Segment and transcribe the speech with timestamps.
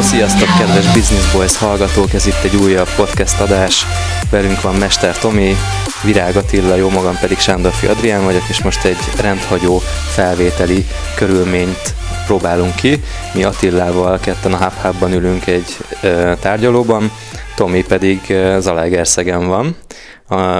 [0.00, 2.12] No, sziasztok, kedves Business Boys hallgatók!
[2.12, 3.86] Ez itt egy újabb podcast adás.
[4.30, 5.56] Velünk van Mester Tomi,
[6.04, 9.82] Virág Attila, jó magam pedig Sándorfi Adrián vagyok, és most egy rendhagyó
[10.14, 11.94] felvételi körülményt
[12.26, 13.02] próbálunk ki.
[13.34, 17.12] Mi Attilával ketten a hub ülünk egy ö, tárgyalóban,
[17.54, 18.20] Tomi pedig
[18.58, 19.76] Zalaegerszegen van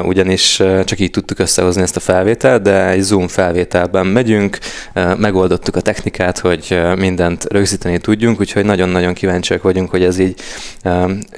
[0.02, 4.59] ugyanis csak így tudtuk összehozni ezt a felvételt, de egy Zoom felvételben megyünk,
[5.16, 10.41] megoldottuk a technikát, hogy mindent rögzíteni tudjunk, úgyhogy nagyon-nagyon kíváncsiak vagyunk, hogy ez így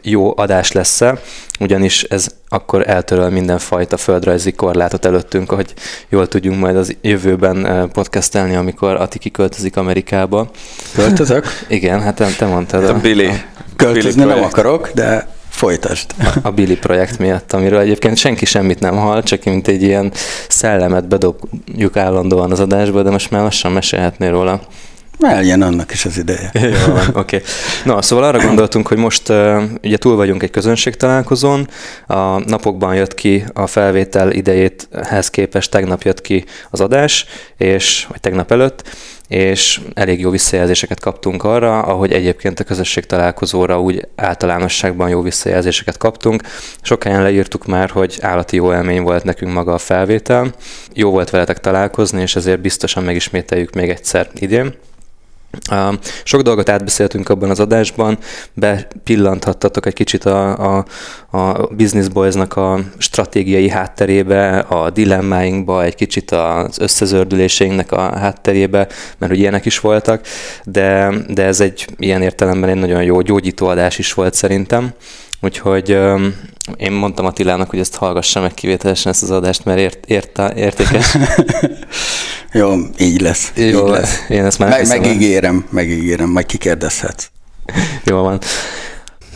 [0.03, 1.21] jó adás lesz-e,
[1.61, 5.75] ugyanis ez akkor eltöröl mindenfajta földrajzi korlátot előttünk, hogy
[6.09, 10.51] jól tudjunk majd az jövőben podcastelni, amikor Ati kiköltözik Amerikába.
[10.95, 11.47] Költözök?
[11.69, 12.85] Igen, hát te, te mondtad.
[12.85, 13.29] A Billy.
[13.77, 16.15] Költözni Billy nem akarok, de Folytasd.
[16.43, 20.13] A Billy projekt miatt, amiről egyébként senki semmit nem hall, csak mint egy ilyen
[20.49, 24.61] szellemet bedobjuk állandóan az adásba, de most már lassan mesélhetnél róla.
[25.21, 26.51] Eljön annak is az ideje.
[26.53, 27.09] Jó oké.
[27.15, 27.41] Okay.
[27.85, 31.69] Na, szóval arra gondoltunk, hogy most uh, ugye túl vagyunk egy közönség találkozón,
[32.07, 38.21] a napokban jött ki a felvétel idejéthez képest, tegnap jött ki az adás, és, vagy
[38.21, 38.83] tegnap előtt,
[39.33, 45.97] és elég jó visszajelzéseket kaptunk arra, ahogy egyébként a közösség találkozóra úgy általánosságban jó visszajelzéseket
[45.97, 46.43] kaptunk.
[46.83, 50.55] Sokáján leírtuk már, hogy állati jó élmény volt nekünk maga a felvétel.
[50.95, 54.75] Jó volt veletek találkozni, és ezért biztosan megismételjük még egyszer idén.
[56.25, 58.19] Sok dolgot átbeszéltünk abban az adásban,
[58.55, 60.85] bepillanthattatok egy kicsit a, a,
[61.31, 69.33] a Business Boys-nak a stratégiai hátterébe, a dilemmáinkba, egy kicsit az összezördüléseinknek a hátterébe, mert
[69.33, 70.27] ugye ilyenek is voltak,
[70.65, 74.93] de, de ez egy ilyen értelemben egy nagyon jó gyógyító adás is volt szerintem.
[75.41, 76.35] Úgyhogy um,
[76.77, 81.17] én mondtam Attilának, hogy ezt hallgassa meg kivételesen ezt az adást, mert ért, ért, értékes.
[82.53, 83.53] Jó, így lesz.
[83.55, 84.25] Jó, így lesz.
[84.29, 87.27] Én ezt már meg, megígérem, megígérem, majd kikérdezhetsz.
[88.05, 88.39] Jó van.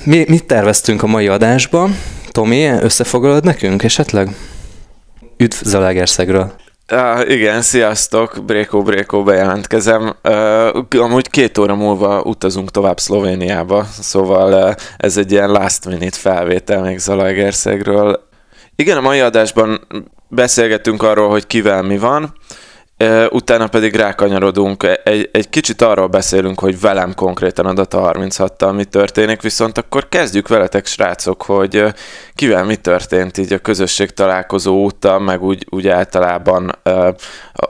[0.05, 1.89] Mi, mit terveztünk a mai adásba?
[2.31, 4.37] Tomi, összefoglalod nekünk esetleg?
[5.37, 6.53] Üdv Zalaegerszegről.
[6.93, 10.17] Uh, igen, sziasztok, Brékó Brékó bejelentkezem.
[10.25, 16.17] Uh, amúgy két óra múlva utazunk tovább Szlovéniába, szóval uh, ez egy ilyen last minute
[16.17, 18.29] felvétel még Zalaegerszegről.
[18.77, 19.87] Igen, a mai adásban
[20.29, 22.35] beszélgettünk arról, hogy kivel mi van,
[23.31, 29.43] utána pedig rákanyarodunk, egy, egy kicsit arról beszélünk, hogy velem konkrétan a 36-tal mi történik,
[29.43, 31.85] viszont akkor kezdjük veletek, srácok, hogy
[32.35, 37.09] kivel mi történt így a közösség találkozó óta, meg úgy, úgy általában uh,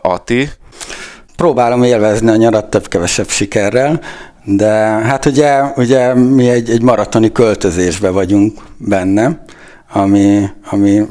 [0.03, 0.50] Ati.
[1.36, 4.00] Próbálom élvezni a nyarat több-kevesebb sikerrel,
[4.44, 9.44] de hát ugye, ugye mi egy, egy maratoni költözésbe vagyunk benne,
[9.92, 11.03] ami, ami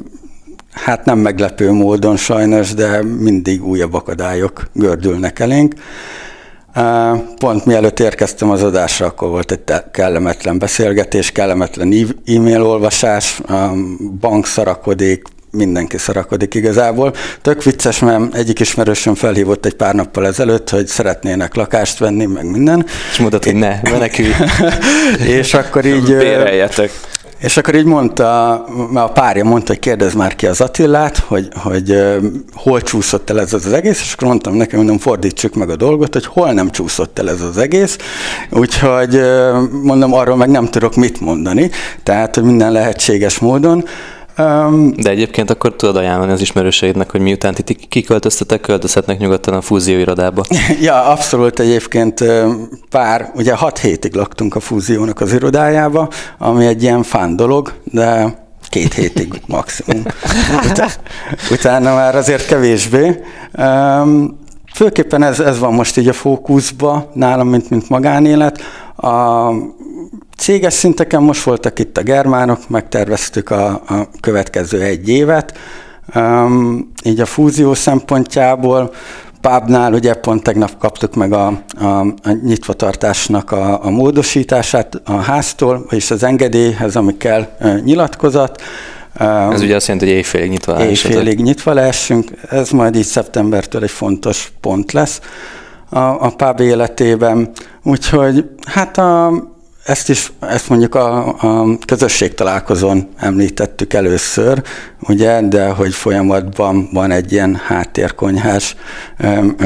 [0.76, 5.74] hát nem meglepő módon sajnos, de mindig újabb akadályok gördülnek elénk.
[7.38, 11.94] Pont mielőtt érkeztem az adásra, akkor volt egy kellemetlen beszélgetés, kellemetlen
[12.26, 13.42] e-mail olvasás,
[14.20, 17.14] bank szarakodik, mindenki szarakodik igazából.
[17.42, 22.52] Tök vicces, mert egyik ismerősöm felhívott egy pár nappal ezelőtt, hogy szeretnének lakást venni, meg
[22.52, 22.86] minden.
[23.12, 24.32] És mondod, hogy ne, menekülj.
[25.40, 26.18] és akkor így...
[26.18, 26.92] Béreljetek.
[27.46, 28.54] És akkor így mondta,
[28.94, 32.04] a párja mondta, hogy kérdez már ki az Attillát, hogy, hogy
[32.54, 36.14] hol csúszott el ez az egész, és akkor mondtam neki, mondom, fordítsuk meg a dolgot,
[36.14, 37.98] hogy hol nem csúszott el ez az egész,
[38.50, 39.22] úgyhogy
[39.82, 41.70] mondom, arról meg nem tudok mit mondani,
[42.04, 43.86] tehát, hogy minden lehetséges módon.
[44.38, 49.62] Um, De egyébként akkor tudod ajánlani az ismerőseidnek, hogy miután ti kiköltöztetek, költözhetnek nyugodtan a
[49.62, 50.44] fúzióirodába.
[50.82, 52.24] ja, abszolút egyébként
[52.90, 58.38] pár, ugye hat hétig laktunk a fúziónak az irodájába, ami egy ilyen fán dolog, de
[58.70, 60.04] két hétig maximum.
[60.64, 61.00] Ut-
[61.52, 63.24] utána már azért kevésbé.
[63.58, 64.40] Um,
[64.74, 68.62] főképpen ez, ez van most így a fókuszba nálam, mint, mint magánélet.
[68.96, 69.50] A
[70.38, 75.58] Céges szinteken most voltak itt a germánok, megterveztük a, a következő egy évet,
[76.16, 78.94] um, így a fúzió szempontjából,
[79.42, 85.86] Pábnál ugye pont tegnap kaptuk meg a, a, a nyitvatartásnak a, a módosítását a háztól,
[85.90, 87.48] és az engedélyhez, ami kell
[87.84, 88.62] nyilatkozat.
[89.52, 91.14] Ez ugye azt jelenti, hogy éjfélig nyitva lehessünk.
[91.14, 95.22] Éjfélig nyitva lehessünk, ez majd így szeptembertől egy fontos pont lesz
[95.90, 97.52] a, a PÁB életében.
[97.84, 99.32] Úgyhogy hát a,
[99.86, 101.78] ezt is, ezt mondjuk a, a
[102.36, 104.64] találkozón említettük először,
[105.02, 108.76] ugye, de hogy folyamatban van egy ilyen háttérkonyhás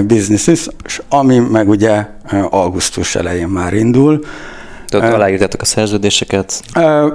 [0.06, 0.68] biznisz,
[1.10, 2.06] ami meg ugye
[2.50, 4.26] augusztus elején már indul.
[4.88, 6.62] Tehát aláírtátok a szerződéseket?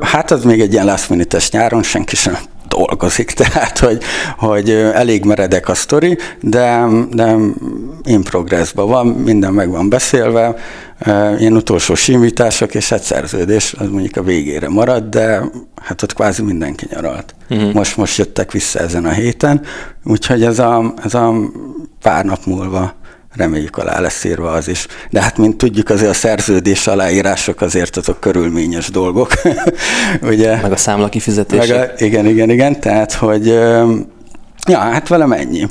[0.00, 2.36] Hát az még egy ilyen last nyáron, senki sem
[2.76, 4.02] dolgozik, tehát hogy,
[4.38, 7.36] hogy elég meredek a sztori, de, de
[8.02, 10.56] in progressban van, minden meg van beszélve,
[11.38, 15.40] ilyen utolsó simítások, és hát szerződés, az mondjuk a végére marad, de
[15.82, 17.34] hát ott kvázi mindenki nyaralt.
[17.50, 17.72] Uh-huh.
[17.72, 19.60] Most, most jöttek vissza ezen a héten,
[20.04, 21.34] úgyhogy ez a, ez a
[22.02, 22.94] pár nap múlva
[23.36, 24.86] reméljük alá lesz írva az is.
[25.10, 29.32] De hát, mint tudjuk, azért a szerződés aláírások azért azok körülményes dolgok.
[30.22, 30.60] Ugye?
[30.60, 31.72] Meg a számla kifizetés.
[31.98, 33.46] igen, igen, igen, tehát, hogy
[34.66, 35.66] ja, hát velem ennyi.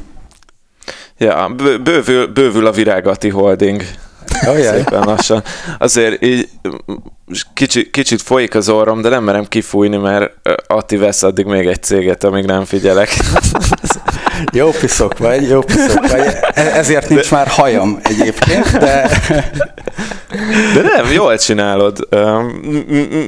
[1.18, 3.81] Ja, bővül, bővül a virágati holding.
[4.48, 5.44] Oh, Szépen lassan.
[5.77, 6.50] Azért így
[7.54, 10.31] kicsit, kicsit folyik az orrom, de nem merem kifújni, mert
[10.68, 13.10] Ati vesz addig még egy céget, amíg nem figyelek.
[14.52, 16.22] Jó piszok vagy, jó piszok vagy.
[16.54, 17.36] E- ezért nincs de...
[17.36, 19.10] már hajam egyébként, de...
[20.74, 22.08] De nem, jól csinálod.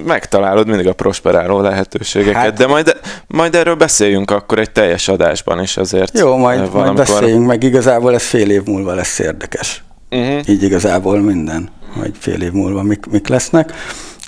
[0.06, 2.54] Megtalálod mindig a prosperáló lehetőségeket, hát...
[2.54, 6.20] de majd, majd erről beszéljünk akkor egy teljes adásban is azért.
[6.20, 6.84] Jó, majd, valamikor...
[6.84, 9.84] majd beszéljünk, meg igazából ez fél év múlva lesz érdekes.
[10.12, 10.50] Uh-huh.
[10.50, 13.74] Így igazából minden, hogy fél év múlva mik, mik lesznek.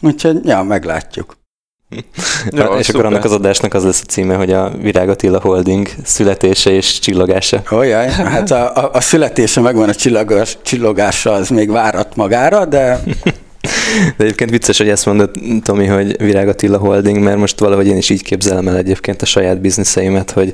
[0.02, 1.37] Úgyhogy, ja, meglátjuk.
[2.50, 3.02] Jó, és szuper.
[3.02, 7.00] akkor annak az adásnak az lesz a címe, hogy a Virág Attila Holding születése és
[7.00, 7.62] csillogása.
[7.72, 13.00] Olyaj, hát a, a, a születése megvan, a csillogás, csillogása az még várat magára, de
[14.18, 15.32] De egyébként vicces, hogy ezt mondod,
[15.64, 19.26] Tomi, hogy Virág Attila Holding, mert most valahogy én is így képzelem el egyébként a
[19.26, 20.54] saját bizniszeimet, hogy,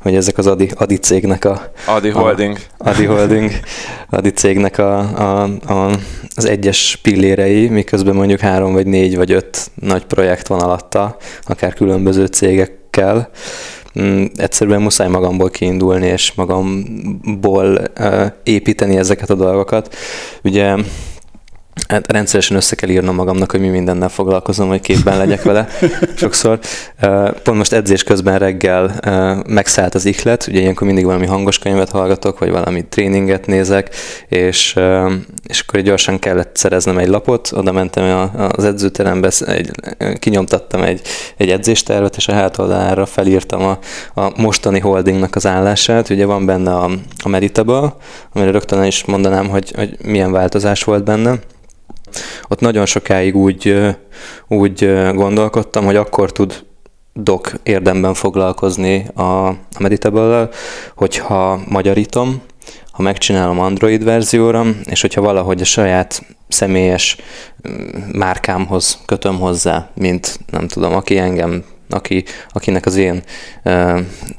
[0.00, 1.72] hogy ezek az Adi, Adi cégnek a...
[1.86, 2.56] Adi Holding.
[2.78, 3.50] A, Adi Holding.
[4.10, 5.90] Adi cégnek a, a, a,
[6.34, 11.74] az egyes pillérei, miközben mondjuk három vagy négy vagy öt nagy projekt van alatta, akár
[11.74, 13.30] különböző cégekkel,
[14.00, 17.78] mm, egyszerűen muszáj magamból kiindulni, és magamból
[18.42, 19.96] építeni ezeket a dolgokat.
[20.42, 20.76] Ugye
[21.88, 25.68] Hát rendszeresen össze kell írnom magamnak, hogy mi mindennel foglalkozom, hogy képben legyek vele
[26.16, 26.58] sokszor.
[27.42, 28.94] Pont most edzés közben reggel
[29.46, 33.94] megszállt az ihlet, ugye ilyenkor mindig valami hangos könyvet hallgatok, vagy valami tréninget nézek,
[34.28, 34.78] és,
[35.46, 39.70] és akkor gyorsan kellett szereznem egy lapot, oda mentem az edzőterembe, egy,
[40.18, 41.00] kinyomtattam egy,
[41.36, 43.78] egy edzéstervet, és a hátoldalára felírtam a,
[44.20, 46.10] a mostani holdingnak az állását.
[46.10, 46.90] Ugye van benne a,
[47.22, 47.94] a Meditable,
[48.32, 51.38] amire rögtön is mondanám, hogy, hogy milyen változás volt benne.
[52.48, 53.76] Ott nagyon sokáig úgy,
[54.48, 56.66] úgy gondolkodtam, hogy akkor tud
[57.12, 60.48] dok érdemben foglalkozni a, a meditable
[60.94, 62.42] hogyha magyarítom,
[62.92, 67.16] ha megcsinálom Android verzióra, és hogyha valahogy a saját személyes
[68.12, 73.22] márkámhoz kötöm hozzá, mint nem tudom, aki engem aki, akinek az én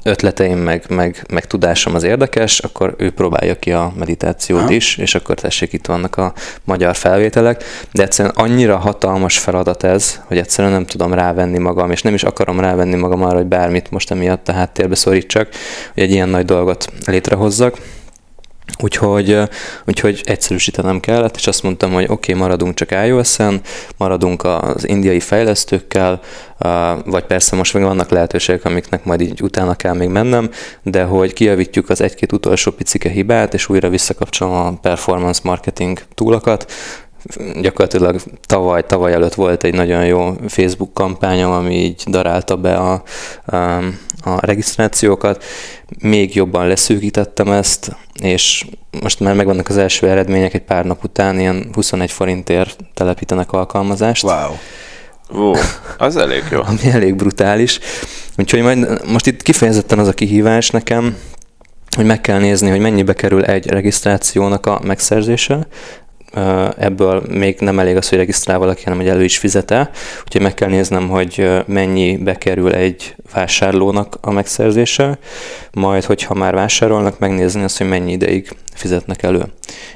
[0.02, 4.72] ötleteim meg, meg, meg tudásom az érdekes, akkor ő próbálja ki a meditációt ha.
[4.72, 6.32] is, és akkor tessék, itt vannak a
[6.64, 12.02] magyar felvételek, de egyszerűen annyira hatalmas feladat ez, hogy egyszerűen nem tudom rávenni magam, és
[12.02, 15.48] nem is akarom rávenni magam arra, hogy bármit most emiatt a háttérbe szorítsak,
[15.94, 17.76] hogy egy ilyen nagy dolgot létrehozzak.
[18.82, 19.38] Úgyhogy,
[19.86, 23.60] úgyhogy egyszerűsítenem kellett, és azt mondtam, hogy oké, okay, maradunk csak iOS-en,
[23.96, 26.20] maradunk az indiai fejlesztőkkel,
[27.04, 30.50] vagy persze most még vannak lehetőségek, amiknek majd így utána kell még mennem,
[30.82, 36.72] de hogy kijavítjuk az egy-két utolsó picike hibát, és újra visszakapcsolom a performance marketing túlokat,
[37.60, 43.02] gyakorlatilag tavaly, tavaly előtt volt egy nagyon jó Facebook kampányom, ami így darálta be a,
[43.44, 43.56] a,
[44.22, 45.44] a regisztrációkat.
[46.00, 48.66] Még jobban leszűkítettem ezt, és
[49.02, 54.22] most már megvannak az első eredmények egy pár nap után, ilyen 21 forintért telepítenek alkalmazást.
[54.22, 54.54] Wow.
[55.34, 55.54] Ó,
[55.98, 56.60] az elég jó.
[56.70, 57.80] Ami elég brutális.
[58.36, 61.16] Úgyhogy majd most itt kifejezetten az a kihívás nekem,
[61.96, 65.66] hogy meg kell nézni, hogy mennyibe kerül egy regisztrációnak a megszerzése,
[66.78, 69.90] ebből még nem elég az, hogy regisztrál valaki, hanem hogy elő is fizete,
[70.24, 75.18] úgyhogy meg kell néznem, hogy mennyi bekerül egy vásárlónak a megszerzése,
[75.72, 79.44] majd, hogyha már vásárolnak, megnézni azt, hogy mennyi ideig fizetnek elő.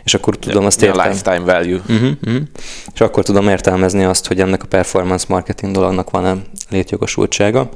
[0.04, 1.12] És akkor tudom azt értelmezni.
[1.12, 1.80] lifetime value.
[1.88, 2.42] Uh-huh, uh-huh.
[2.94, 6.36] És akkor tudom értelmezni azt, hogy ennek a performance marketing dolognak van-e
[6.70, 7.68] létjogosultsága.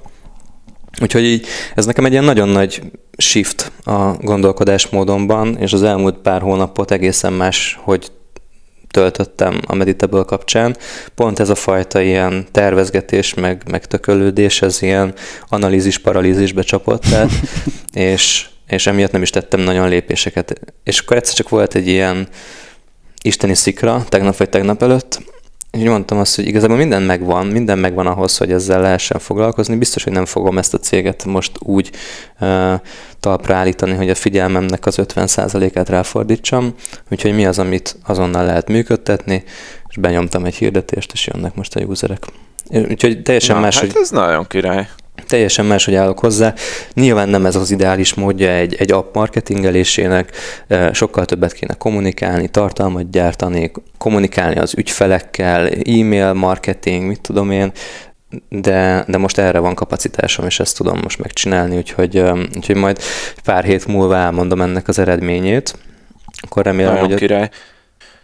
[1.03, 2.83] Úgyhogy így, ez nekem egy ilyen nagyon nagy
[3.17, 8.11] shift a gondolkodásmódomban, és az elmúlt pár hónapot egészen más, hogy
[8.91, 10.77] töltöttem a Meditable kapcsán.
[11.15, 15.15] Pont ez a fajta ilyen tervezgetés, meg, meg tökölődés, ez ilyen
[15.49, 17.31] analízis paralízisbe csapott, tehát,
[17.93, 20.61] és, és emiatt nem is tettem nagyon lépéseket.
[20.85, 22.29] És akkor egyszer csak volt egy ilyen
[23.23, 25.21] isteni szikra, tegnap vagy tegnap előtt,
[25.79, 29.77] így mondtam azt, hogy igazából minden megvan, minden megvan ahhoz, hogy ezzel lehessen foglalkozni.
[29.77, 31.91] Biztos, hogy nem fogom ezt a céget most úgy
[32.41, 32.75] uh,
[33.21, 36.75] talpra állítani, hogy a figyelmemnek az 50%-át ráfordítsam,
[37.11, 39.45] úgyhogy mi az, amit azonnal lehet működtetni,
[39.89, 42.27] és benyomtam egy hirdetést, és jönnek most a userek.
[42.71, 44.01] Úgyhogy teljesen Na, más, hát hogy...
[44.03, 44.89] ez nagyon király.
[45.27, 46.55] Teljesen más, hogy állok hozzá.
[46.95, 50.33] Nyilván nem ez az ideális módja egy, egy app marketingelésének,
[50.93, 57.73] sokkal többet kéne kommunikálni, tartalmat gyártani, kommunikálni az ügyfelekkel, e-mail marketing, mit tudom én,
[58.49, 62.23] de, de most erre van kapacitásom, és ezt tudom most megcsinálni, úgyhogy,
[62.57, 62.99] úgyhogy majd
[63.45, 65.79] pár hét múlva elmondom ennek az eredményét.
[66.43, 67.19] Akkor remélem, Nagyon hogy...
[67.19, 67.51] király.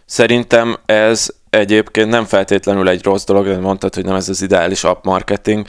[0.05, 4.85] Szerintem ez egyébként nem feltétlenül egy rossz dolog, de mondtad, hogy nem ez az ideális
[4.85, 5.67] app marketing,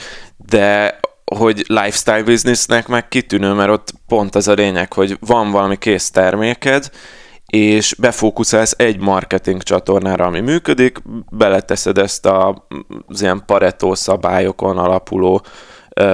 [0.49, 0.99] de
[1.35, 6.11] hogy lifestyle businessnek meg kitűnő, mert ott pont az a lényeg, hogy van valami kész
[6.11, 6.89] terméked,
[7.45, 10.97] és befókuszálsz egy marketing csatornára, ami működik,
[11.29, 12.67] beleteszed ezt a,
[13.07, 15.45] az ilyen Pareto szabályokon alapuló,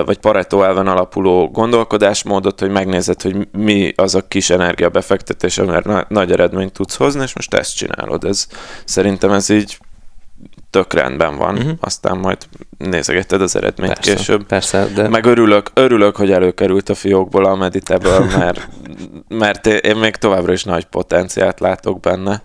[0.05, 6.31] vagy Pareto elven alapuló gondolkodásmódot, hogy megnézed, hogy mi az a kis energiabefektetés, amivel nagy
[6.31, 8.23] eredményt tudsz hozni, és most ezt csinálod.
[8.23, 8.47] Ez,
[8.85, 9.77] szerintem ez így
[10.71, 11.71] tök rendben van, uh-huh.
[11.79, 12.37] aztán majd
[12.77, 14.45] nézegeted az eredményt persze, később.
[14.45, 15.07] Persze, de...
[15.07, 18.67] Meg örülök, örülök, hogy előkerült a fiókból a Meditable, mert,
[19.27, 22.41] mert én még továbbra is nagy potenciált látok benne.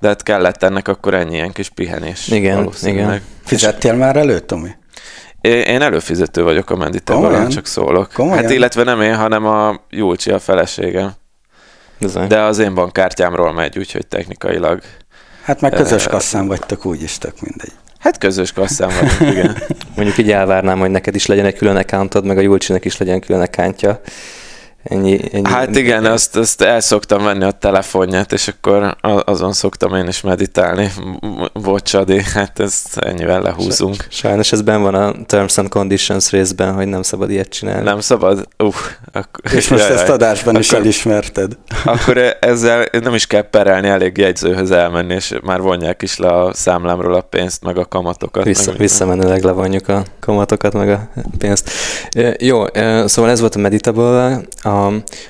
[0.00, 2.28] De hát kellett ennek akkor ennyi ilyen kis pihenés.
[2.28, 3.20] Igen, igen.
[3.44, 4.70] Fizettél már elő, Tomi?
[5.40, 8.12] Én előfizető vagyok a Meditable, csak szólok.
[8.12, 8.42] Komolyan?
[8.42, 11.12] Hát illetve nem én, hanem a Julcsi, a feleségem.
[11.98, 12.28] Bizony.
[12.28, 14.80] De az én bankkártyámról megy, úgyhogy technikailag
[15.46, 17.72] Hát meg közös kasszán vagytok, úgyis tök mindegy.
[17.98, 19.56] Hát közös kasszán vagyunk, igen.
[19.96, 23.20] Mondjuk így elvárnám, hogy neked is legyen egy külön accountod, meg a Julcsinek is legyen
[23.20, 24.00] külön accountja.
[24.88, 25.48] Ennyi, ennyi.
[25.48, 30.20] Hát igen, azt, azt el szoktam venni a telefonját, és akkor azon szoktam én is
[30.20, 30.92] meditálni.
[31.52, 34.06] Bocsadi, hát ezt ennyivel lehúzunk.
[34.08, 37.82] Sajnos ez ben van a Terms and Conditions részben, hogy nem szabad ilyet csinálni.
[37.82, 38.48] Nem szabad?
[38.58, 38.74] Uh,
[39.12, 41.52] akkor, és most jaj, ezt adásban akkor, is elismerted.
[41.84, 46.54] Akkor ezzel nem is kell perelni, elég jegyzőhöz elmenni, és már vonják is le a
[46.54, 48.44] számlámról a pénzt, meg a kamatokat.
[48.44, 51.70] Vissza, meg visszamenőleg levonjuk a kamatokat, meg a pénzt.
[52.38, 52.64] Jó,
[53.04, 54.40] szóval ez volt a Meditable.
[54.62, 54.75] A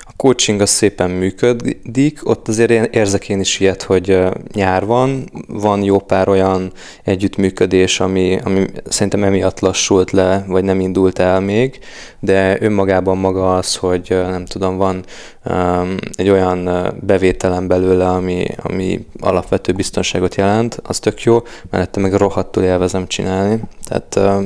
[0.01, 4.19] a coaching az szépen működik, ott azért érzek én is ilyet, hogy
[4.53, 6.73] nyár van, van jó pár olyan
[7.05, 11.79] együttműködés, ami, ami szerintem emiatt lassult le, vagy nem indult el még,
[12.21, 15.05] de önmagában maga az, hogy nem tudom, van
[15.45, 22.13] um, egy olyan bevételem belőle, ami, ami alapvető biztonságot jelent, az tök jó, mellette meg
[22.13, 24.41] rohadtul élvezem csinálni, tehát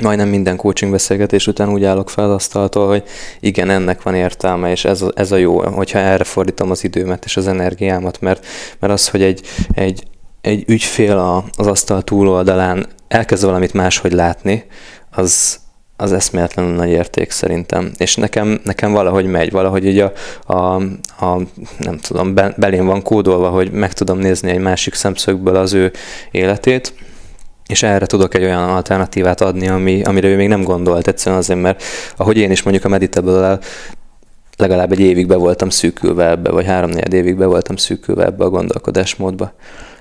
[0.00, 3.02] majdnem minden coaching beszélgetés után úgy állok fel az asztaltól, hogy
[3.40, 7.24] igen, ennek van értelme, és ez a, ez a jó, hogyha erre fordítom az időmet
[7.24, 8.46] és az energiámat, mert,
[8.78, 9.40] mert az, hogy egy,
[9.74, 10.02] egy,
[10.40, 14.64] egy ügyfél az asztal túloldalán elkezd valamit máshogy látni,
[15.10, 15.60] az,
[15.96, 17.92] az eszméletlenül nagy érték szerintem.
[17.96, 20.12] És nekem, nekem valahogy megy, valahogy így a,
[20.46, 20.74] a,
[21.24, 21.40] a
[21.78, 25.92] nem tudom, belém van kódolva, hogy meg tudom nézni egy másik szemszögből az ő
[26.30, 26.94] életét,
[27.72, 31.60] és erre tudok egy olyan alternatívát adni, ami, amire ő még nem gondolt egyszerűen azért,
[31.60, 31.82] mert
[32.16, 33.58] ahogy én is mondjuk a meditable
[34.56, 38.50] legalább egy évig be voltam szűkülve ebbe, vagy három-négy évig be voltam szűkülve ebbe a
[38.50, 39.52] gondolkodásmódba.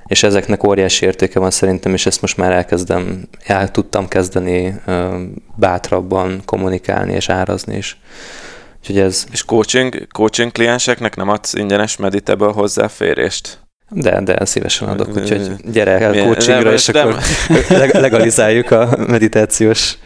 [0.05, 4.81] És ezeknek óriási értéke van szerintem, és ezt most már elkezdem, el tudtam kezdeni
[5.55, 7.99] bátrabban kommunikálni és árazni is.
[8.79, 9.25] Úgyhogy ez...
[9.31, 13.60] És coaching, coaching klienseknek nem adsz ingyenes meditable hozzáférést?
[13.93, 17.07] De, de szívesen adok, úgyhogy gyere el coachingra, nem, és nem.
[17.07, 19.98] akkor legalizáljuk a meditációs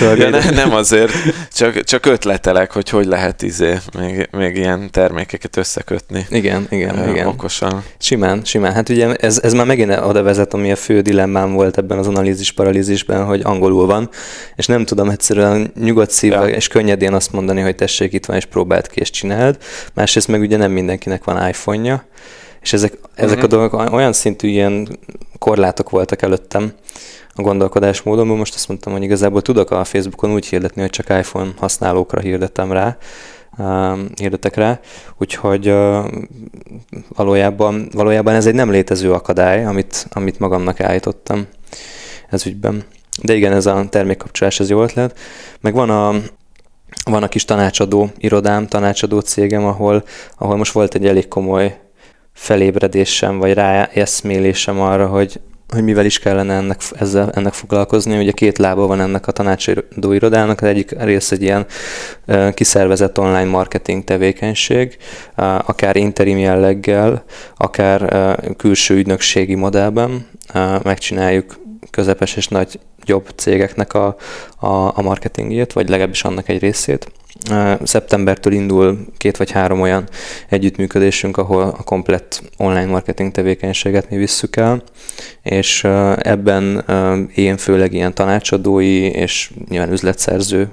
[0.18, 1.12] ja, ne, Nem azért,
[1.52, 6.26] csak, csak ötletelek, hogy hogy lehet izé, még, még ilyen termékeket összekötni.
[6.30, 7.26] Igen, igen, uh, igen.
[7.26, 7.82] Okosan.
[7.98, 8.72] Simán, simán.
[8.72, 12.06] Hát ugye ez, ez már megint oda vezet, ami a fő dilemmám volt ebben az
[12.06, 14.08] analízis paralízisben, hogy angolul van,
[14.56, 16.54] és nem tudom egyszerűen nyugodt szívvel ja.
[16.54, 19.56] és könnyedén azt mondani, hogy tessék, itt van, és próbáld ki, és csináld.
[19.94, 22.04] Másrészt meg ugye nem mindenkinek van iPhone-ja,
[22.64, 23.52] és ezek, ezek uh-huh.
[23.52, 24.98] a dolgok olyan szintű ilyen
[25.38, 26.72] korlátok voltak előttem
[27.34, 28.36] a gondolkodásmódomban.
[28.36, 32.72] Most azt mondtam, hogy igazából tudok a Facebookon úgy hirdetni, hogy csak iPhone használókra hirdetem
[32.72, 32.96] rá,
[33.58, 34.80] uh, hirdetek rá,
[35.18, 36.04] úgyhogy uh,
[37.08, 41.46] valójában, valójában ez egy nem létező akadály, amit, amit magamnak állítottam
[42.30, 42.84] ez ügyben.
[43.22, 45.18] De igen, ez a termékkapcsolás, ez jó ötlet.
[45.60, 46.14] Meg van a,
[47.10, 50.04] van a kis tanácsadó irodám, tanácsadó cégem, ahol,
[50.38, 51.82] ahol most volt egy elég komoly
[52.34, 58.18] felébredésem, vagy ráeszmélésem arra, hogy, hogy mivel is kellene ennek, ezzel, ennek foglalkozni.
[58.18, 61.66] Ugye két lába van ennek a tanácsadó irodának, az egyik rész egy ilyen
[62.54, 64.96] kiszervezett online marketing tevékenység,
[65.66, 67.24] akár interim jelleggel,
[67.56, 70.26] akár külső ügynökségi modellben
[70.82, 74.16] megcsináljuk közepes és nagy jobb cégeknek a,
[74.58, 77.12] a, a marketingjét, vagy legalábbis annak egy részét.
[77.82, 80.08] Szeptembertől indul két vagy három olyan
[80.48, 84.82] együttműködésünk, ahol a komplett online marketing tevékenységet mi visszük el,
[85.42, 85.84] és
[86.18, 86.84] ebben
[87.34, 90.68] én főleg ilyen tanácsadói és nyilván üzletszerző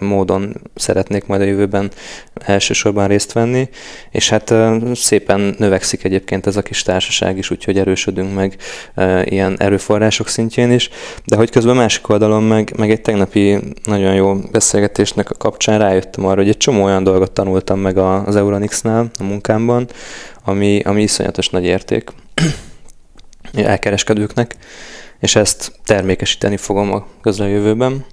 [0.00, 1.90] módon szeretnék majd a jövőben
[2.34, 3.68] elsősorban részt venni,
[4.10, 4.54] és hát
[4.94, 8.56] szépen növekszik egyébként ez a kis társaság is, úgyhogy erősödünk meg
[9.24, 10.90] ilyen erőforrások szintjén is,
[11.24, 16.24] de hogy közben másik oldalon meg, meg egy tegnapi nagyon jó beszélgetésnek a kapcsán rájöttem
[16.24, 19.88] arra, hogy egy csomó olyan dolgot tanultam meg az Euronix-nál a munkámban,
[20.44, 22.10] ami, ami iszonyatos nagy érték
[23.54, 24.56] elkereskedőknek,
[25.20, 28.04] és ezt termékesíteni fogom a közeljövőben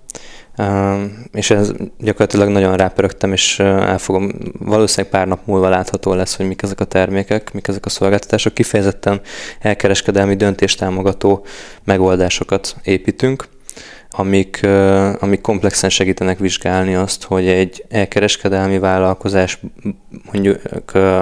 [1.31, 6.47] és ez gyakorlatilag nagyon rápörögtem, és el fogom, valószínűleg pár nap múlva látható lesz, hogy
[6.47, 8.53] mik ezek a termékek, mik ezek a szolgáltatások.
[8.53, 9.21] Kifejezetten
[9.59, 11.45] elkereskedelmi döntéstámogató
[11.83, 13.47] megoldásokat építünk,
[14.11, 14.59] amik,
[15.19, 19.59] amik komplexen segítenek vizsgálni azt, hogy egy elkereskedelmi vállalkozás
[20.31, 20.61] mondjuk,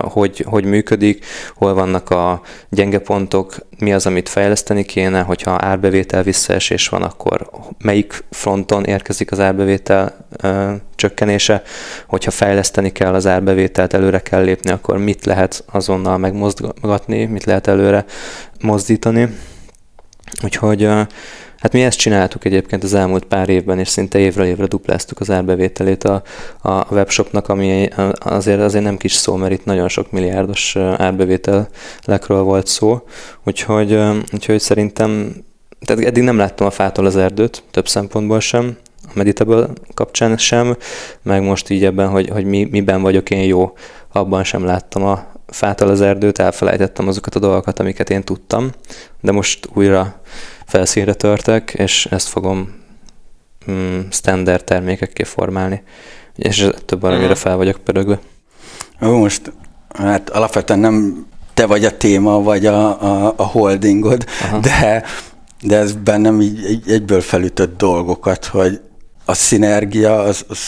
[0.01, 6.23] hogy, hogy működik, hol vannak a gyenge pontok, mi az, amit fejleszteni kéne, hogyha árbevétel
[6.23, 11.61] visszaesés van, akkor melyik fronton érkezik az árbevétel ö, csökkenése,
[12.07, 17.67] hogyha fejleszteni kell az árbevételt, előre kell lépni, akkor mit lehet azonnal megmozgatni, mit lehet
[17.67, 18.05] előre
[18.61, 19.29] mozdítani.
[20.43, 20.89] Úgyhogy
[21.59, 25.29] Hát mi ezt csináltuk egyébként az elmúlt pár évben, és szinte évről évre dupláztuk az
[25.31, 26.23] árbevételét a,
[26.61, 27.89] a webshopnak, ami
[28.19, 33.01] azért, azért nem kis szó, mert itt nagyon sok milliárdos árbevételekről volt szó,
[33.43, 33.99] úgyhogy,
[34.33, 35.35] úgyhogy szerintem,
[35.85, 40.77] tehát eddig nem láttam a fától az erdőt, több szempontból sem, a Meditable kapcsán sem,
[41.21, 43.73] meg most így ebben, hogy, hogy mi, miben vagyok én jó,
[44.11, 48.69] abban sem láttam a fától az erdőt, elfelejtettem azokat a dolgokat, amiket én tudtam,
[49.21, 50.21] de most újra
[50.65, 52.73] felszínre törtek, és ezt fogom
[53.71, 55.83] mm, standard termékekké formálni.
[56.35, 58.19] És több valamire fel vagyok pörögve.
[59.01, 59.51] Ó, most
[59.89, 64.59] hát alapvetően nem te vagy a téma, vagy a, a, a holdingod, Aha.
[64.59, 65.03] de,
[65.61, 68.81] de ez bennem így egyből felütött dolgokat, hogy
[69.25, 70.59] a szinergia az, az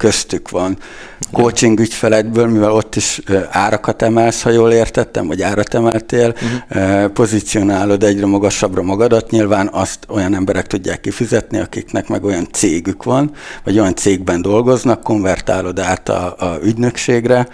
[0.00, 0.78] köztük van.
[1.32, 7.06] Coaching ügyfeledből, mivel ott is árakat emelsz, ha jól értettem, vagy árat emeltél, uh-huh.
[7.06, 13.30] pozícionálod egyre magasabbra magadat, nyilván azt olyan emberek tudják kifizetni, akiknek meg olyan cégük van,
[13.64, 17.48] vagy olyan cégben dolgoznak, konvertálod át a, a ügynökségre,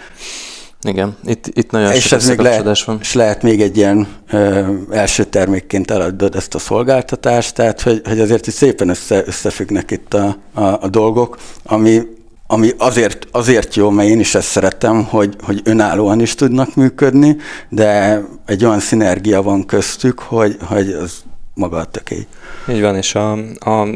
[0.81, 2.97] igen, itt, itt nagyon és sok még lehet, van.
[3.01, 8.19] És lehet még egy ilyen ö, első termékként eladod ezt a szolgáltatást, tehát hogy, hogy
[8.19, 12.01] azért itt szépen össze, összefüggnek itt a, a, a dolgok, ami
[12.47, 17.37] ami azért, azért jó, mert én is ezt szeretem, hogy, hogy önállóan is tudnak működni,
[17.69, 22.27] de egy olyan szinergia van köztük, hogy, hogy az maga a töké.
[22.69, 23.87] Így van, és a, a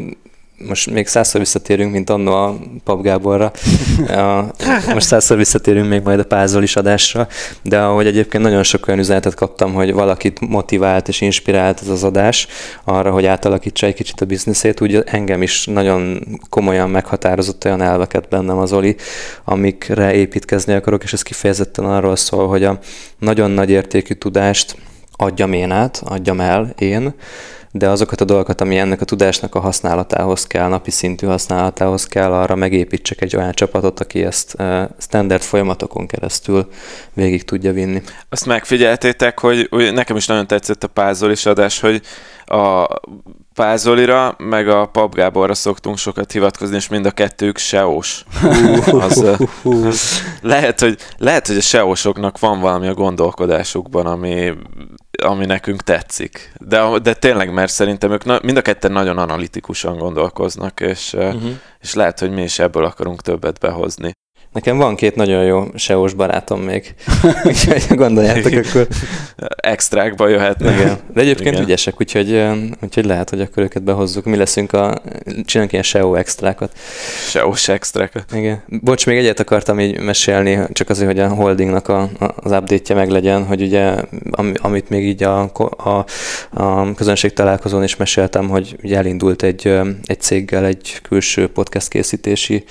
[0.68, 3.52] most még százszor visszatérünk, mint annó a Pap Gáborra.
[4.94, 7.28] most százszor visszatérünk még majd a Pázolis adásra,
[7.62, 12.04] de ahogy egyébként nagyon sok olyan üzenetet kaptam, hogy valakit motivált és inspirált ez az
[12.04, 12.46] adás
[12.84, 18.28] arra, hogy átalakítsa egy kicsit a bizniszét, úgy engem is nagyon komolyan meghatározott olyan elveket
[18.28, 18.96] bennem az Oli,
[19.44, 22.78] amikre építkezni akarok, és ez kifejezetten arról szól, hogy a
[23.18, 24.76] nagyon nagy értékű tudást
[25.16, 27.14] adjam én át, adjam el én,
[27.74, 32.32] de azokat a dolgokat, ami ennek a tudásnak a használatához kell, napi szintű használatához kell,
[32.32, 34.56] arra megépítsek egy olyan csapatot, aki ezt
[34.98, 36.68] standard folyamatokon keresztül
[37.12, 38.02] végig tudja vinni.
[38.28, 42.02] Azt megfigyeltétek, hogy, hogy nekem is nagyon tetszett a Pázolis adás, hogy
[42.44, 42.86] a
[43.54, 48.24] Pázolira, meg a Pap Gáborra szoktunk sokat hivatkozni, és mind a kettők seós.
[48.86, 49.24] Az,
[50.42, 54.52] lehet, hogy, lehet, hogy a seósoknak van valami a gondolkodásukban, ami
[55.22, 56.52] ami nekünk tetszik.
[56.58, 61.50] De, de tényleg, mert szerintem ők na, mind a ketten nagyon analitikusan gondolkoznak, és, uh-huh.
[61.80, 64.12] és lehet, hogy mi is ebből akarunk többet behozni.
[64.52, 66.94] Nekem van két nagyon jó SEO-s barátom még,
[67.44, 68.86] úgyhogy gondoljátok, akkor...
[69.56, 70.78] Extrákba jöhetnek.
[70.78, 70.98] Igen.
[71.14, 71.62] De egyébként Igen.
[71.62, 72.42] ügyesek, úgyhogy,
[72.82, 74.24] úgyhogy lehet, hogy akkor őket behozzuk.
[74.24, 75.02] Mi leszünk a...
[75.44, 76.72] Csinálunk ilyen SEO extrákat.
[77.28, 78.24] SEO-s extrákat.
[78.34, 78.62] Igen.
[78.66, 83.08] Bocs, még egyet akartam így mesélni, csak azért, hogy a holdingnak a, az update-je meg
[83.08, 83.94] legyen, hogy ugye,
[84.54, 86.04] amit még így a, a,
[86.62, 89.66] a közönség találkozón is meséltem, hogy ugye elindult egy,
[90.04, 92.64] egy céggel egy külső podcast készítési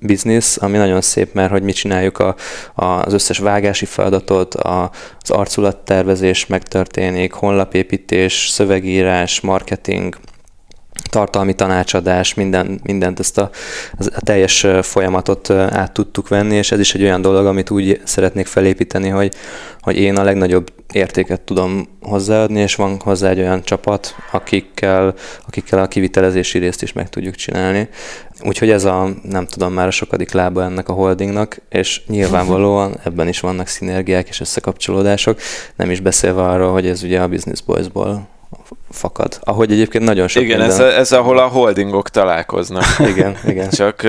[0.00, 2.34] biznisz, ami nagyon szép, mert hogy mi csináljuk a,
[2.74, 10.16] a, az összes vágási feladatot, a, az arculattervezés megtörténik, honlapépítés, szövegírás, marketing,
[11.10, 13.50] tartalmi tanácsadás, minden, mindent, ezt a,
[13.98, 18.46] a teljes folyamatot át tudtuk venni, és ez is egy olyan dolog, amit úgy szeretnék
[18.46, 19.34] felépíteni, hogy,
[19.80, 25.14] hogy én a legnagyobb értéket tudom hozzáadni, és van hozzá egy olyan csapat, akikkel,
[25.46, 27.88] akikkel a kivitelezési részt is meg tudjuk csinálni.
[28.44, 33.28] Úgyhogy ez a, nem tudom, már a sokadik lába ennek a holdingnak, és nyilvánvalóan ebben
[33.28, 35.40] is vannak szinergiák és összekapcsolódások,
[35.76, 38.28] nem is beszélve arról, hogy ez ugye a Business Boys-ból
[38.90, 39.38] fakad.
[39.40, 40.86] Ahogy egyébként nagyon sok Igen, minden...
[40.86, 42.84] ez, ez ahol a holdingok találkoznak.
[43.12, 43.70] igen, igen.
[43.70, 44.06] Csak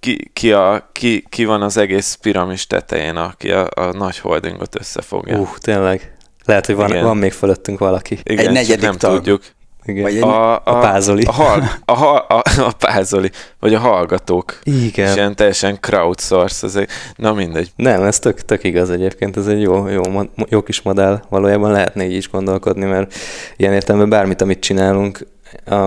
[0.00, 4.78] ki, ki, a, ki, ki van az egész piramis tetején, aki a, a nagy holdingot
[4.78, 5.38] összefogja.
[5.38, 6.16] Uh, tényleg.
[6.44, 8.18] Lehet, hogy van, van még fölöttünk valaki.
[8.22, 9.14] Igen, Egy negyedik nem tag.
[9.14, 9.42] tudjuk.
[9.86, 10.02] Igen.
[10.02, 11.22] Vagy egy- a, a, a pázoli.
[11.24, 14.58] A, hal, a, hal, a, a pázoli, vagy a hallgatók.
[14.62, 15.08] Igen.
[15.08, 16.80] És ilyen teljesen crowdsource.
[16.80, 17.72] Egy, na mindegy.
[17.76, 20.02] Nem, ez tök, tök igaz egyébként, ez egy jó, jó,
[20.48, 23.14] jó kis modell, valójában lehetne így is gondolkodni, mert
[23.56, 25.18] ilyen értelemben bármit, amit csinálunk,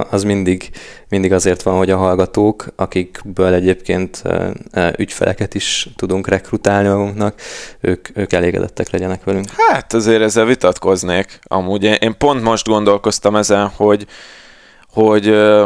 [0.10, 0.70] az mindig,
[1.10, 4.24] mindig azért van, hogy a hallgatók, akikből egyébként
[4.98, 7.42] ügyfeleket is tudunk rekrutálni magunknak,
[7.80, 9.46] ők, ők elégedettek legyenek velünk.
[9.58, 11.40] Hát azért ezzel vitatkoznék.
[11.44, 14.08] Amúgy én, pont most gondolkoztam ezen, hogy
[14.98, 15.26] hogy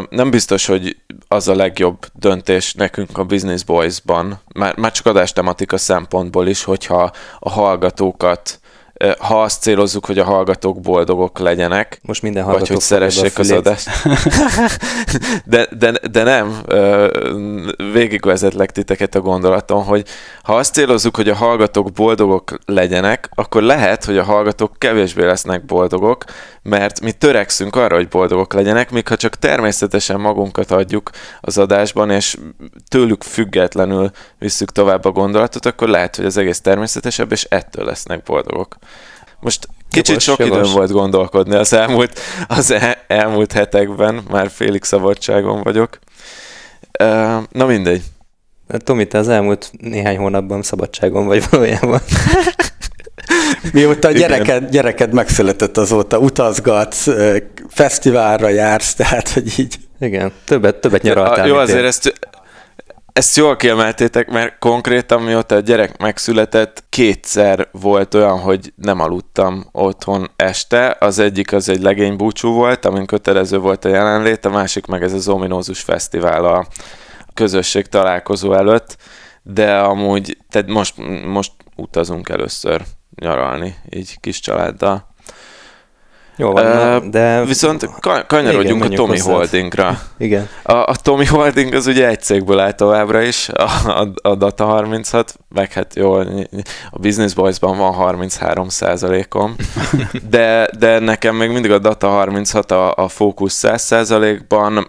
[0.09, 5.33] nem biztos, hogy az a legjobb döntés nekünk a Business Boys-ban, már, már csak adás
[5.33, 8.59] tematika szempontból is, hogyha a hallgatókat,
[9.19, 13.51] ha azt célozzuk, hogy a hallgatók boldogok legyenek, Most minden vagy hallgató hogy szeressék az
[13.51, 13.89] adást.
[15.45, 16.61] de, de, de nem,
[17.93, 20.07] végigvezetlek titeket a gondolaton, hogy
[20.43, 25.65] ha azt célozzuk, hogy a hallgatók boldogok legyenek, akkor lehet, hogy a hallgatók kevésbé lesznek
[25.65, 26.23] boldogok,
[26.63, 31.09] mert mi törekszünk arra, hogy boldogok legyenek, míg ha csak természetesen magunkat adjuk
[31.41, 32.37] az adásban, és
[32.87, 38.23] tőlük függetlenül visszük tovább a gondolatot, akkor lehet, hogy az egész természetesebb, és ettől lesznek
[38.23, 38.75] boldogok.
[39.41, 44.83] Most kicsit Jogos, sok időm volt gondolkodni az elmúlt, az el, elmúlt hetekben, már félig
[44.83, 45.99] szabadságon vagyok.
[47.51, 48.03] Na mindegy.
[48.77, 51.99] Tomi, te az elmúlt néhány hónapban szabadságon vagy valójában.
[53.73, 57.07] Mióta a gyereked, gyereked megszületett azóta, utazgatsz,
[57.67, 59.75] fesztiválra jársz, tehát, hogy így...
[59.99, 61.43] Igen, többet, többet nyaraltál.
[61.43, 61.75] A, jó, mint én.
[61.75, 62.13] azért ezt,
[63.13, 69.65] ezt jól kiemeltétek, mert konkrétan mióta a gyerek megszületett, kétszer volt olyan, hogy nem aludtam
[69.71, 70.95] otthon este.
[70.99, 75.13] Az egyik az egy legénybúcsú volt, amin kötelező volt a jelenlét, a másik meg ez
[75.13, 76.67] az ominózus fesztivál a
[77.33, 78.97] közösség találkozó előtt,
[79.43, 80.93] de amúgy, tehát most,
[81.25, 82.81] most utazunk először
[83.15, 85.10] nyaralni, így kis családdal.
[86.41, 87.43] Jó van, Ö, de...
[87.45, 89.35] Viszont ka- kanyarodjunk Igen, a Tommy hozzád.
[89.35, 89.99] Holdingra.
[90.17, 90.49] Igen.
[90.63, 94.65] A, a Tommy Holding az ugye egy cégből áll továbbra is, a, a, a Data
[94.65, 96.13] 36, meg hát jó,
[96.91, 99.55] a Business Boys-ban van 33 százalékom,
[100.29, 104.87] de, de nekem még mindig a Data 36 a, a fókusz 100 százalékban.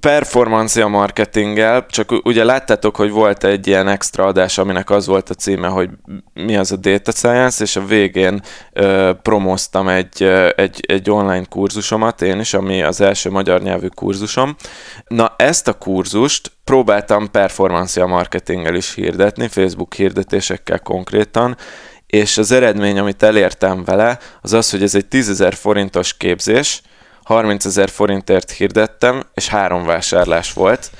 [0.00, 5.34] Performancia marketinggel, csak ugye láttátok, hogy volt egy ilyen extra adás, aminek az volt a
[5.34, 5.90] címe, hogy
[6.34, 10.22] mi az a data science, és a végén ö, promóztam egy,
[10.56, 14.56] egy, egy online kurzusomat, én is, ami az első magyar nyelvű kurzusom.
[15.08, 21.56] Na ezt a kurzust próbáltam performancia marketinggel is hirdetni, Facebook hirdetésekkel konkrétan,
[22.06, 26.82] és az eredmény, amit elértem vele, az az, hogy ez egy 10.000 forintos képzés,
[27.24, 30.90] 30 ezer forintért hirdettem, és három vásárlás volt.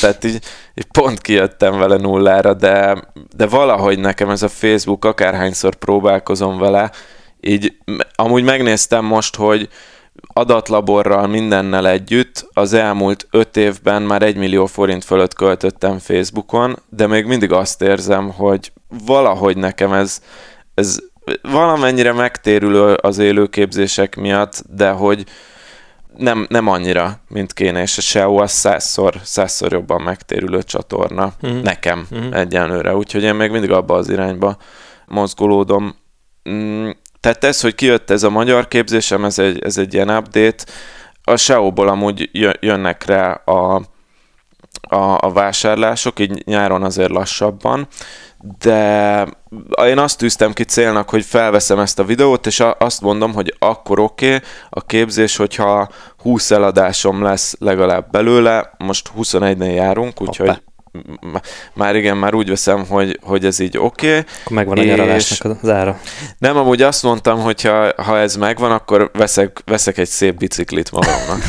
[0.00, 0.38] Tehát így,
[0.74, 3.04] így pont kijöttem vele nullára, de,
[3.36, 6.90] de valahogy nekem ez a Facebook, akárhányszor próbálkozom vele,
[7.40, 7.76] így
[8.14, 9.68] amúgy megnéztem most, hogy
[10.26, 17.06] adatlaborral, mindennel együtt az elmúlt öt évben már egy millió forint fölött költöttem Facebookon, de
[17.06, 18.72] még mindig azt érzem, hogy
[19.06, 20.22] valahogy nekem ez,
[20.74, 20.98] ez
[21.42, 25.24] valamennyire megtérülő az élőképzések miatt, de hogy
[26.16, 31.56] nem, nem annyira, mint kéne, és a SEO az százszor, százszor jobban megtérülő csatorna Mhm.
[31.56, 32.32] nekem Mhm.
[32.32, 34.56] egyenlőre, úgyhogy én még mindig abba az irányba
[35.06, 35.94] mozgolódom.
[36.50, 40.64] Mm, Tehát ez, hogy kijött ez a magyar képzésem, ez egy, ez egy ilyen update.
[41.24, 43.74] A SEO-ból amúgy jö- jönnek rá a,
[44.88, 47.86] a, a vásárlások, így nyáron azért lassabban,
[48.58, 49.26] de
[49.86, 53.98] én azt tűztem ki célnak, hogy felveszem ezt a videót, és azt mondom, hogy akkor
[53.98, 55.88] oké okay, a képzés, hogyha
[56.22, 60.71] 20 eladásom lesz legalább belőle, most 21-nél járunk, úgyhogy Hoppá.
[61.74, 64.06] Már igen, már úgy veszem, hogy, hogy ez így oké.
[64.08, 64.18] Okay.
[64.18, 66.00] Akkor megvan a És- nyaralásnak az ára.
[66.38, 70.90] Nem, amúgy azt mondtam, hogy ha, ha ez megvan, akkor veszek, veszek egy szép biciklit
[70.90, 71.42] magamnak.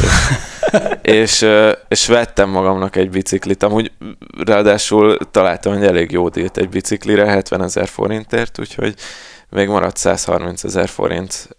[1.01, 1.45] és,
[1.88, 3.63] és vettem magamnak egy biciklit.
[3.63, 3.91] Amúgy
[4.45, 8.95] ráadásul találtam egy elég jó dílt egy biciklire, 70 ezer forintért, úgyhogy
[9.49, 11.49] még maradt 130 ezer forint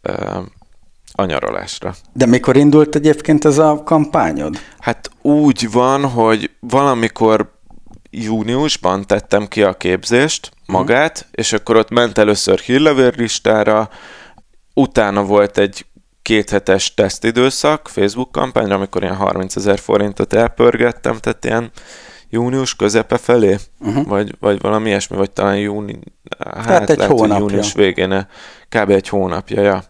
[1.13, 1.95] a nyaralásra.
[2.13, 4.57] De mikor indult egyébként ez a kampányod?
[4.79, 7.53] Hát úgy van, hogy valamikor
[8.23, 11.29] júniusban tettem ki a képzést magát, hmm.
[11.33, 13.89] és akkor ott ment először hírlevérlistára,
[14.75, 15.87] utána volt egy
[16.23, 21.71] kéthetes tesztidőszak Facebook kampányra, amikor ilyen 30 ezer forintot elpörgettem, tehát ilyen
[22.31, 24.07] június közepe felé, uh-huh.
[24.07, 25.99] vagy, vagy valami ilyesmi, vagy talán júni,
[26.39, 27.45] hát tehát egy lehet, hónapja.
[27.45, 28.27] június végén,
[28.69, 28.91] kb.
[28.91, 29.83] egy hónapja, ja.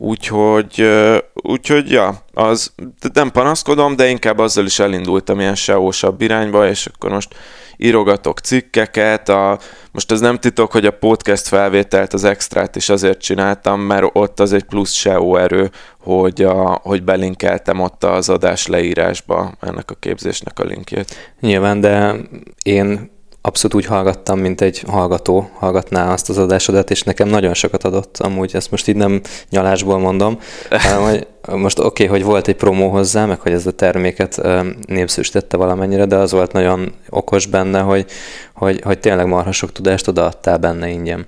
[0.00, 0.88] Úgyhogy,
[1.34, 2.72] úgyhogy ja, az
[3.12, 7.34] nem panaszkodom, de inkább azzal is elindultam ilyen seósabb irányba, és akkor most
[7.76, 9.58] írogatok cikkeket, a,
[9.92, 14.40] most ez nem titok, hogy a podcast felvételt, az extrát is azért csináltam, mert ott
[14.40, 19.94] az egy plusz SEO erő, hogy, a, hogy belinkeltem ott az adás leírásba ennek a
[19.94, 21.34] képzésnek a linkjét.
[21.40, 22.14] Nyilván, de
[22.62, 23.10] én
[23.48, 28.18] abszolút úgy hallgattam, mint egy hallgató hallgatná azt az adásodat, és nekem nagyon sokat adott,
[28.18, 30.38] amúgy ezt most így nem nyalásból mondom,
[30.70, 31.26] hanem hogy
[31.58, 34.40] most oké, okay, hogy volt egy promó hozzá, meg hogy ez a terméket
[34.86, 38.06] népszerűsítette valamennyire, de az volt nagyon okos benne, hogy,
[38.54, 41.26] hogy, hogy tényleg marha sok tudást odaadtál benne ingyen.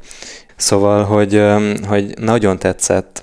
[0.56, 1.42] Szóval, hogy,
[1.88, 3.22] hogy nagyon tetszett,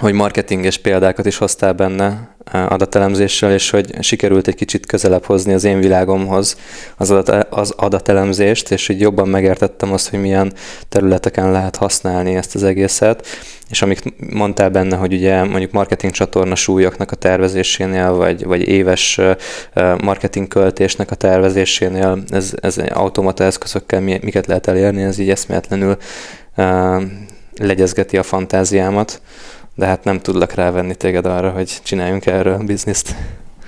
[0.00, 5.64] hogy marketinges példákat is hoztál benne, adatelemzéssel, és hogy sikerült egy kicsit közelebb hozni az
[5.64, 6.56] én világomhoz
[6.96, 10.52] az, adat, az adatelemzést, és így jobban megértettem azt, hogy milyen
[10.88, 13.26] területeken lehet használni ezt az egészet,
[13.70, 19.20] és amit mondtál benne, hogy ugye mondjuk marketing csatorna súlyoknak a tervezésénél, vagy, vagy éves
[20.02, 25.96] marketing költésnek a tervezésénél, ez, ez automata eszközökkel miket lehet elérni, ez így eszméletlenül
[27.58, 29.20] legyezgeti a fantáziámat
[29.76, 33.14] de hát nem tudlak rávenni téged arra, hogy csináljunk erről bizniszt.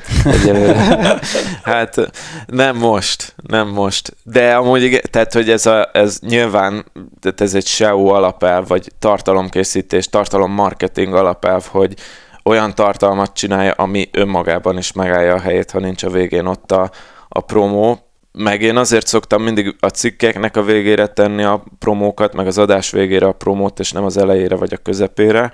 [1.62, 2.10] Hát
[2.46, 4.16] nem most, nem most.
[4.22, 6.84] De amúgy tehát, hogy ez, a, ez nyilván,
[7.20, 11.94] tehát ez egy SEO alapelv, vagy tartalomkészítés, tartalommarketing alapelv, hogy
[12.44, 16.90] olyan tartalmat csinálja, ami önmagában is megállja a helyét, ha nincs a végén ott a,
[17.28, 17.98] a promó.
[18.32, 22.90] Meg én azért szoktam mindig a cikkeknek a végére tenni a promókat, meg az adás
[22.90, 25.52] végére a promót, és nem az elejére vagy a közepére,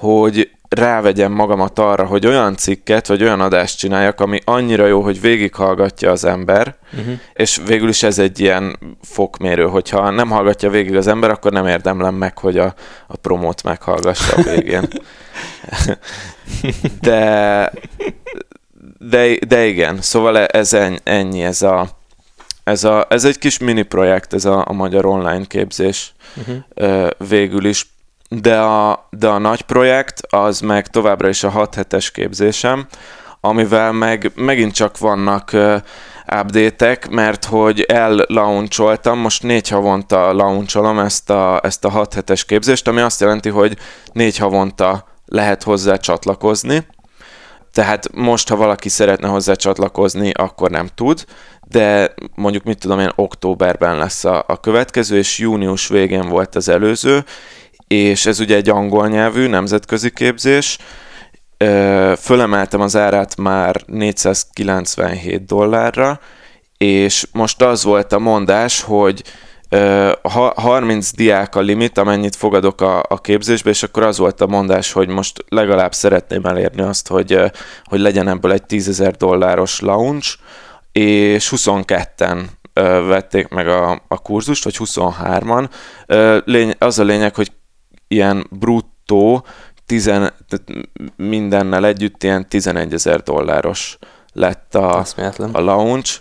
[0.00, 5.20] hogy rávegyem magamat arra, hogy olyan cikket, vagy olyan adást csináljak, ami annyira jó, hogy
[5.20, 7.14] végighallgatja az ember, uh-huh.
[7.34, 11.66] és végül is ez egy ilyen fokmérő, hogyha nem hallgatja végig az ember, akkor nem
[11.66, 12.74] érdemlem meg, hogy a,
[13.06, 14.88] a promót meghallgassa a végén.
[17.00, 17.72] de,
[18.98, 21.88] de, de igen, szóval ez ennyi, ez a,
[22.64, 27.10] ez, a, ez egy kis mini projekt, ez a, a magyar online képzés uh-huh.
[27.28, 27.86] végül is
[28.32, 32.86] de a, de a nagy projekt az meg továbbra is a 6 hetes képzésem,
[33.40, 35.76] amivel meg megint csak vannak uh,
[36.40, 42.88] update mert hogy ellauncholtam, most négy havonta launcholom ezt a, ezt a 6 hetes képzést,
[42.88, 43.76] ami azt jelenti, hogy
[44.12, 46.86] négy havonta lehet hozzá csatlakozni,
[47.72, 51.24] tehát most, ha valaki szeretne hozzá csatlakozni, akkor nem tud,
[51.68, 56.68] de mondjuk mit tudom én, októberben lesz a, a következő, és június végén volt az
[56.68, 57.24] előző,
[57.94, 60.78] és ez ugye egy angol nyelvű nemzetközi képzés.
[62.16, 66.20] Fölemeltem az árát már 497 dollárra,
[66.76, 69.22] és most az volt a mondás, hogy
[70.54, 74.92] 30 diák a limit, amennyit fogadok a, a képzésbe, és akkor az volt a mondás,
[74.92, 77.40] hogy most legalább szeretném elérni azt, hogy,
[77.84, 80.38] hogy legyen ebből egy 10 ezer dolláros launch,
[80.92, 82.38] és 22-en
[83.06, 85.68] vették meg a, a kurzust, vagy 23-an.
[86.44, 87.50] Lény, az a lényeg, hogy
[88.10, 89.46] ilyen bruttó,
[89.86, 90.32] tizen,
[91.16, 93.98] mindennel együtt ilyen 11 ezer dolláros
[94.32, 95.04] lett a,
[95.52, 96.20] a launch.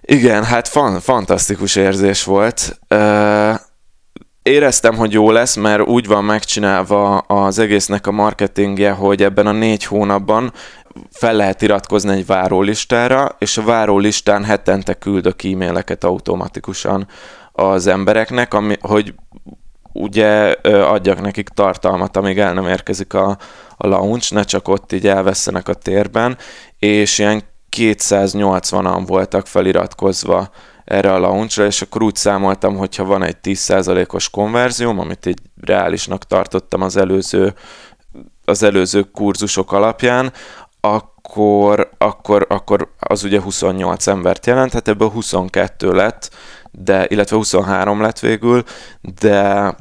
[0.00, 2.78] Igen, hát fan, fantasztikus érzés volt.
[4.42, 9.52] Éreztem, hogy jó lesz, mert úgy van megcsinálva az egésznek a marketingje, hogy ebben a
[9.52, 10.52] négy hónapban
[11.10, 17.06] fel lehet iratkozni egy várólistára, és a várólistán hetente küldök e-maileket automatikusan
[17.52, 19.14] az embereknek, ami, hogy
[20.00, 23.38] ugye adjak nekik tartalmat, amíg el nem érkezik a,
[23.76, 26.36] a launch, ne csak ott így elvesztenek a térben,
[26.78, 27.42] és ilyen
[27.76, 30.50] 280-an voltak feliratkozva
[30.84, 36.24] erre a launchra, és akkor úgy számoltam, hogyha van egy 10%-os konverzióm, amit így reálisnak
[36.24, 37.54] tartottam az előző,
[38.44, 40.32] az előző kurzusok alapján,
[40.80, 46.30] akkor, akkor, akkor az ugye 28 embert jelent, hát ebből 22 lett,
[46.70, 48.62] de, illetve 23 lett végül,
[49.20, 49.74] de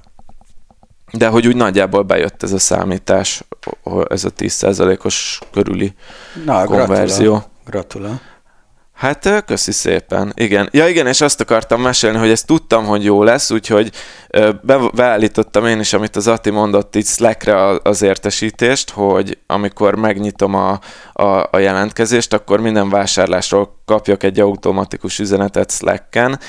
[1.12, 3.44] de hogy úgy nagyjából bejött ez a számítás,
[4.10, 5.94] ez a 10%-os körüli
[6.46, 7.32] Na, konverzió.
[7.32, 7.50] Gratulál.
[7.66, 8.22] gratulál.
[8.96, 10.32] Hát köszi szépen.
[10.36, 10.70] Igen.
[10.72, 13.92] Ja igen, és azt akartam mesélni, hogy ezt tudtam, hogy jó lesz, úgyhogy
[14.62, 20.54] be, beállítottam én is, amit az Ati mondott itt Slackre az értesítést, hogy amikor megnyitom
[20.54, 20.80] a,
[21.14, 26.40] a, a jelentkezést, akkor minden vásárlásról kapjak egy automatikus üzenetet Slacken,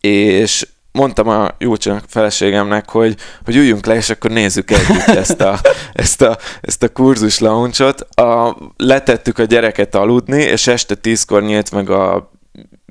[0.00, 0.66] és
[0.96, 5.60] mondtam a Júlcsának feleségemnek, hogy, hogy üljünk le, és akkor nézzük együtt ezt a,
[5.92, 8.00] ezt a, ezt a kurzus launchot.
[8.00, 12.30] A, letettük a gyereket aludni, és este tízkor nyílt meg a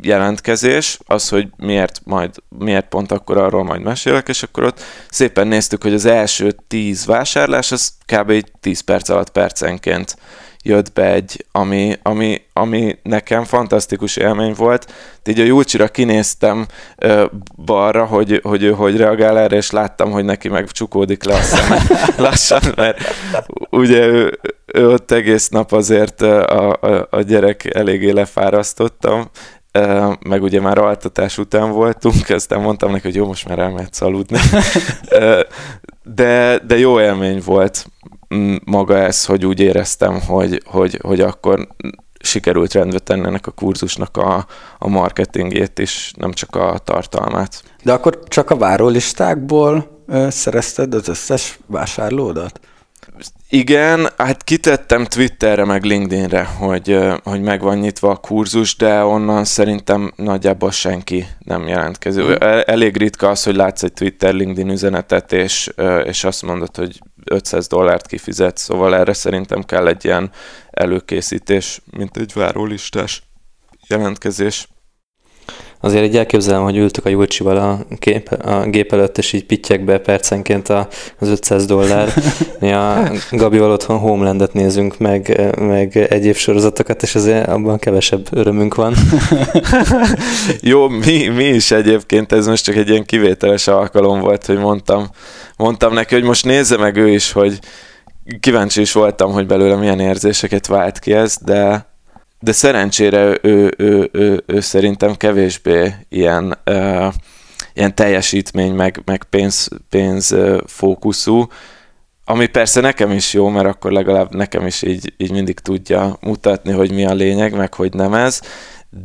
[0.01, 5.47] jelentkezés, az, hogy miért, majd, miért pont akkor arról majd mesélek, és akkor ott szépen
[5.47, 8.43] néztük, hogy az első tíz vásárlás, az kb.
[8.59, 10.17] 10 perc alatt percenként
[10.65, 14.93] jött be egy, ami, ami, ami nekem fantasztikus élmény volt.
[15.25, 16.65] Így a Júlcsira kinéztem
[16.97, 17.25] ö,
[17.65, 21.41] balra, hogy, hogy ő hogy reagál erre, és láttam, hogy neki meg csukódik le a
[21.41, 21.81] szeme
[22.27, 22.99] lassan, mert
[23.69, 29.29] ugye ő, ő ott egész nap azért a, a, a gyerek eléggé lefárasztottam,
[30.19, 34.39] meg ugye már altatás után voltunk, aztán mondtam neki, hogy jó, most már elmehetsz aludni.
[36.15, 37.85] de, de jó élmény volt
[38.65, 41.67] maga ez, hogy úgy éreztem, hogy, hogy, hogy akkor
[42.19, 44.45] sikerült rendbe tenni ennek a kurzusnak a,
[44.79, 47.63] a marketingét is, nem csak a tartalmát.
[47.83, 52.59] De akkor csak a várólistákból szerezted az összes vásárlódat?
[53.49, 59.43] Igen, hát kitettem Twitterre meg LinkedInre, hogy, hogy meg van nyitva a kurzus, de onnan
[59.43, 62.23] szerintem nagyjából senki nem jelentkező.
[62.23, 62.59] Mm.
[62.65, 67.67] Elég ritka az, hogy látsz egy Twitter, LinkedIn üzenetet, és, és azt mondod, hogy 500
[67.67, 70.31] dollárt kifizet, szóval erre szerintem kell egy ilyen
[70.71, 73.23] előkészítés, mint egy várólistás
[73.87, 74.67] jelentkezés.
[75.85, 79.83] Azért így elképzelem, hogy ültük a Julcsival a, kép, a gép előtt, és így pittyek
[79.83, 80.87] be percenként a,
[81.19, 82.13] az 500 dollár.
[82.59, 88.75] Mi a Gabival otthon Homelandet nézünk, meg, meg egyéb sorozatokat, és azért abban kevesebb örömünk
[88.75, 88.93] van.
[90.61, 95.09] Jó, mi, mi is egyébként, ez most csak egy ilyen kivételes alkalom volt, hogy mondtam,
[95.57, 97.59] mondtam neki, hogy most nézze meg ő is, hogy
[98.39, 101.93] kíváncsi is voltam, hogy belőle milyen érzéseket vált ki ez, de
[102.39, 107.13] de szerencsére ő, ő, ő, ő, ő szerintem kevésbé ilyen, uh,
[107.73, 111.47] ilyen teljesítmény, meg, meg pénz, pénz fókuszú,
[112.25, 116.71] ami persze nekem is jó, mert akkor legalább nekem is így, így mindig tudja mutatni,
[116.71, 118.41] hogy mi a lényeg, meg hogy nem ez,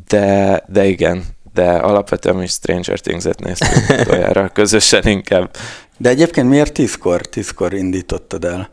[0.08, 5.56] de, de igen, de alapvetően mi Stranger Things-et néztünk olyanra közösen inkább.
[6.00, 8.70] De egyébként miért tízkor, tízkor indítottad el?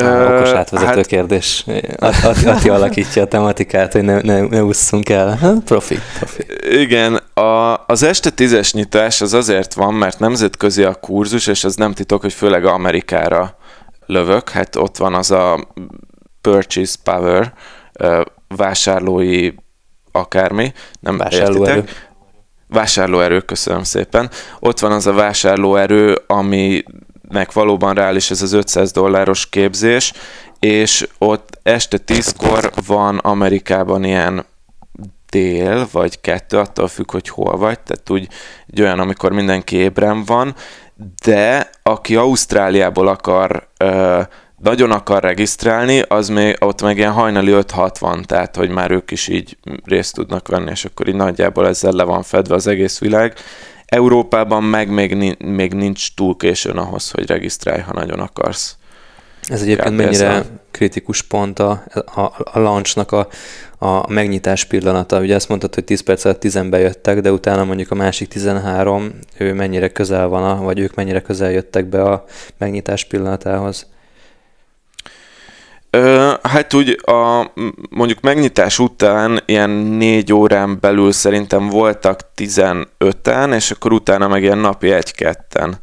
[0.00, 1.06] Uh, okos átvezető hát...
[1.06, 1.64] kérdés.
[1.96, 5.60] Ati, Ati alakítja a tematikát, hogy ne, ne, ne ússzunk el.
[5.64, 6.44] Profi, profi.
[6.80, 11.74] Igen, a, az este tízes nyitás az azért van, mert nemzetközi a kurzus, és az
[11.74, 13.56] nem titok, hogy főleg Amerikára
[14.06, 14.48] lövök.
[14.48, 15.66] Hát ott van az a
[16.40, 17.52] purchase power,
[18.48, 19.52] vásárlói
[20.12, 20.72] akármi.
[21.00, 21.84] Nem Vásárlóerő.
[22.68, 24.30] Vásárlóerő, köszönöm szépen.
[24.60, 26.84] Ott van az a vásárlóerő, ami
[27.28, 30.12] nek valóban reális ez az 500 dolláros képzés,
[30.58, 34.44] és ott este 10-kor van Amerikában ilyen
[35.30, 38.28] dél, vagy kettő, attól függ, hogy hol vagy, tehát úgy
[38.66, 40.54] egy olyan, amikor mindenki ébren van,
[41.24, 44.20] de aki Ausztráliából akar, ö,
[44.62, 49.10] nagyon akar regisztrálni, az még, ott meg ilyen hajnali 5-6 van, tehát hogy már ők
[49.10, 52.98] is így részt tudnak venni, és akkor így nagyjából ezzel le van fedve az egész
[52.98, 53.34] világ,
[53.86, 58.76] Európában meg még, még nincs túl későn ahhoz, hogy regisztrálj, ha nagyon akarsz.
[59.48, 60.44] Ez egyébként mennyire a...
[60.70, 63.28] kritikus pont a, a, a launchnak a,
[63.78, 65.20] a megnyitás pillanata.
[65.20, 69.12] Ugye azt mondtad, hogy 10 perc alatt 10 bejöttek, de utána mondjuk a másik 13,
[69.36, 72.24] ő mennyire közel van, a, vagy ők mennyire közel jöttek be a
[72.58, 73.86] megnyitás pillanatához.
[75.90, 77.50] Ö, hát úgy a
[77.90, 84.58] mondjuk megnyitás után ilyen négy órán belül szerintem voltak 15-en, és akkor utána meg ilyen
[84.58, 85.78] napi egy-ketten.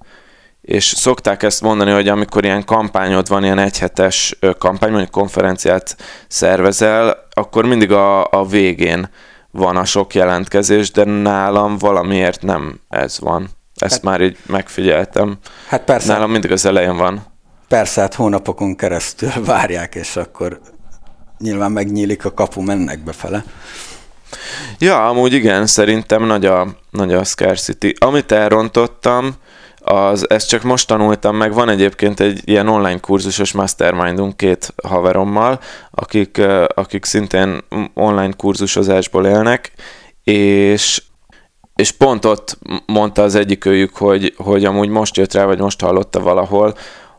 [0.61, 7.27] És szokták ezt mondani, hogy amikor ilyen kampányod van, ilyen egyhetes kampány, mondjuk konferenciát szervezel,
[7.31, 9.09] akkor mindig a, a végén
[9.51, 13.49] van a sok jelentkezés, de nálam valamiért nem ez van.
[13.75, 15.37] Ezt hát, már így megfigyeltem.
[15.67, 16.13] Hát persze.
[16.13, 17.32] Nálam mindig az elején van.
[17.73, 20.59] Persze, hát hónapokon keresztül várják, és akkor
[21.37, 23.43] nyilván megnyílik a kapu, mennek befele.
[24.79, 27.93] Ja, amúgy igen, szerintem nagy a, nagy a scarcity.
[27.99, 29.33] Amit elrontottam,
[29.77, 35.59] az, ezt csak most tanultam meg, van egyébként egy ilyen online kurzusos mastermindunk két haverommal,
[35.91, 37.59] akik, akik szintén
[37.93, 39.71] online kurzusozásból élnek,
[40.23, 41.01] és
[41.75, 45.81] és pont ott mondta az egyik őjük, hogy, hogy amúgy most jött rá, vagy most
[45.81, 46.73] hallotta valahol,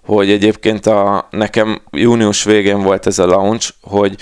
[0.04, 4.16] hogy egyébként a, nekem június végén volt ez a launch, hogy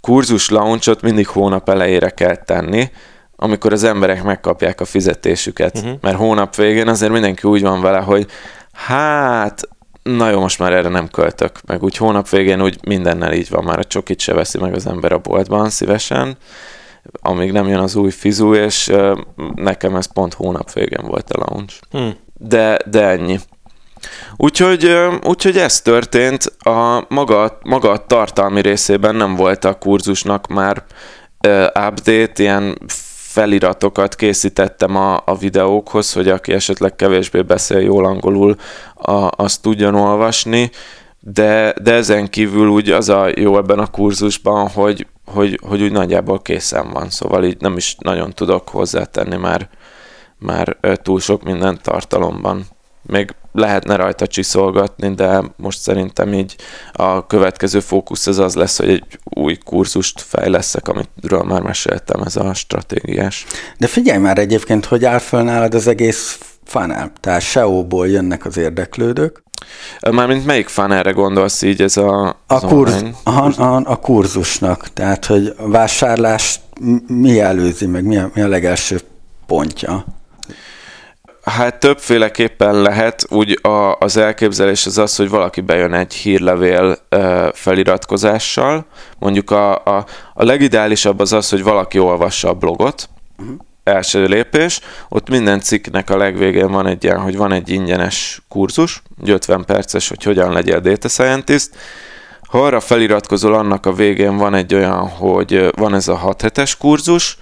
[0.00, 2.90] kurzus launchot mindig hónap elejére kell tenni,
[3.36, 5.78] amikor az emberek megkapják a fizetésüket.
[5.78, 5.92] Uh-huh.
[6.00, 8.26] Mert hónap végén azért mindenki úgy van vele, hogy
[8.72, 9.68] hát,
[10.02, 11.60] na jó, most már erre nem költök.
[11.66, 14.86] Meg úgy hónap végén úgy mindennel így van, már a csokit se veszi meg az
[14.86, 16.36] ember a boltban szívesen,
[17.12, 18.92] amíg nem jön az új fizú, és
[19.54, 21.80] nekem ez pont hónap végén volt a launch.
[21.90, 22.14] Hmm.
[22.38, 23.38] De, de ennyi.
[24.36, 30.84] Úgyhogy, úgyhogy ez történt, a maga, maga a tartalmi részében nem volt a kurzusnak már
[31.46, 32.78] uh, update, ilyen
[33.32, 38.56] feliratokat készítettem a, a videókhoz, hogy aki esetleg kevésbé beszél jól angolul,
[38.94, 40.70] a, azt tudjon olvasni,
[41.20, 45.92] de, de ezen kívül úgy az a jó ebben a kurzusban, hogy, hogy, hogy úgy
[45.92, 49.68] nagyjából készen van, szóval így nem is nagyon tudok hozzátenni már,
[50.38, 52.66] már túl sok minden tartalomban.
[53.02, 56.56] Még lehetne rajta csiszolgatni, de most szerintem így
[56.92, 62.36] a következő fókusz az az lesz, hogy egy új kurzust fejleszek, amiről már meséltem, ez
[62.36, 63.46] a stratégiás.
[63.78, 68.56] De figyelj már egyébként, hogy áll föl nálad az egész funnel, tehát SEO-ból jönnek az
[68.56, 69.42] érdeklődők.
[70.10, 72.36] Mármint melyik funnelre gondolsz így ez a...
[72.46, 76.60] A, kurz, a, a, a kurzusnak, tehát hogy a vásárlás
[77.06, 79.00] mi előzi, meg mi a, mi a legelső
[79.46, 80.04] pontja?
[81.44, 87.52] Hát többféleképpen lehet, úgy a, az elképzelés az az, hogy valaki bejön egy hírlevél e,
[87.52, 88.86] feliratkozással.
[89.18, 93.56] Mondjuk a, a, a legideálisabb az az, hogy valaki olvassa a blogot, uh-huh.
[93.84, 99.02] első lépés, ott minden cikknek a legvégén van egy ilyen, hogy van egy ingyenes kurzus,
[99.22, 101.70] egy 50 perces, hogy hogyan legyél data scientist,
[102.48, 106.76] ha arra feliratkozol, annak a végén van egy olyan, hogy van ez a 6 hetes
[106.76, 107.38] kurzus,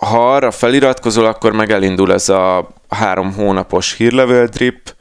[0.00, 4.94] ha arra feliratkozol, akkor meg elindul ez a három hónapos hírlevél drip,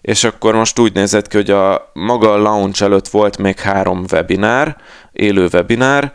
[0.00, 4.04] és akkor most úgy nézett ki, hogy a maga a launch előtt volt még három
[4.12, 4.76] webinár,
[5.12, 6.12] élő webinár,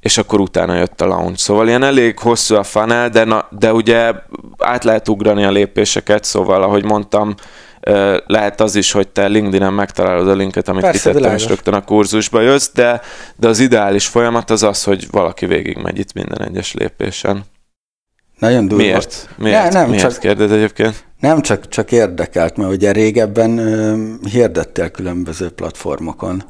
[0.00, 1.38] és akkor utána jött a launch.
[1.38, 4.12] Szóval ilyen elég hosszú a funnel, de, na, de ugye
[4.58, 7.34] át lehet ugrani a lépéseket, szóval ahogy mondtam,
[8.26, 11.84] lehet az is, hogy te LinkedIn-en megtalálod a linket, amit Persze, kitettem, és rögtön a
[11.84, 13.00] kurzusba jössz, de,
[13.36, 17.44] de az ideális folyamat az az, hogy valaki végigmegy itt minden egyes lépésen.
[18.44, 18.84] Nagyon durva.
[18.84, 19.28] Miért?
[19.36, 21.04] Miért, ne, nem, Miért csak, kérdez egyébként?
[21.20, 26.42] Nem, csak, csak érdekelt, mert ugye régebben ö, hirdettél különböző platformokon.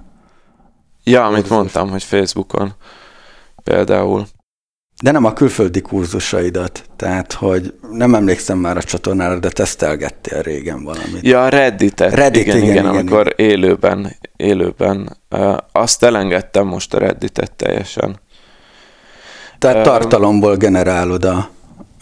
[1.04, 2.74] Ja, amit mondtam, hogy Facebookon
[3.64, 4.26] például.
[5.02, 10.84] De nem a külföldi kurzusaidat, tehát hogy nem emlékszem már a csatornára, de tesztelgettél régen
[10.84, 11.20] valamit.
[11.20, 12.14] Ja, a Reddit-et.
[12.14, 13.50] Reddit, igen, igen, igen, igen, amikor igen.
[13.50, 15.16] élőben, élőben.
[15.72, 18.20] Azt elengedtem most a Redditet teljesen.
[19.58, 21.48] Tehát tartalomból generálod a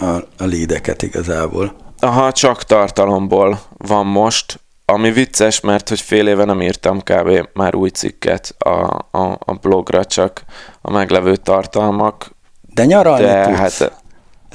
[0.02, 1.74] a, a lídeket igazából.
[1.98, 7.48] Aha, csak tartalomból van most, ami vicces, mert hogy fél éve nem írtam kb.
[7.52, 8.68] már új cikket a,
[9.10, 10.44] a, a blogra, csak
[10.80, 12.30] a meglevő tartalmak.
[12.74, 13.56] De nyaralni de, tudsz.
[13.58, 14.02] Hát,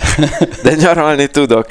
[0.63, 1.67] de nyaralni tudok.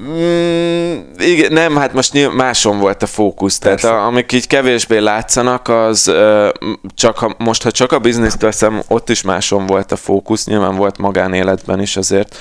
[0.00, 3.88] Mm, igen, nem, hát most máson volt a fókusz, Persze.
[3.88, 6.48] tehát a, amik így kevésbé látszanak, az uh,
[6.94, 10.76] csak ha, most, ha csak a bizniszt veszem, ott is máson volt a fókusz, nyilván
[10.76, 12.36] volt magánéletben is azért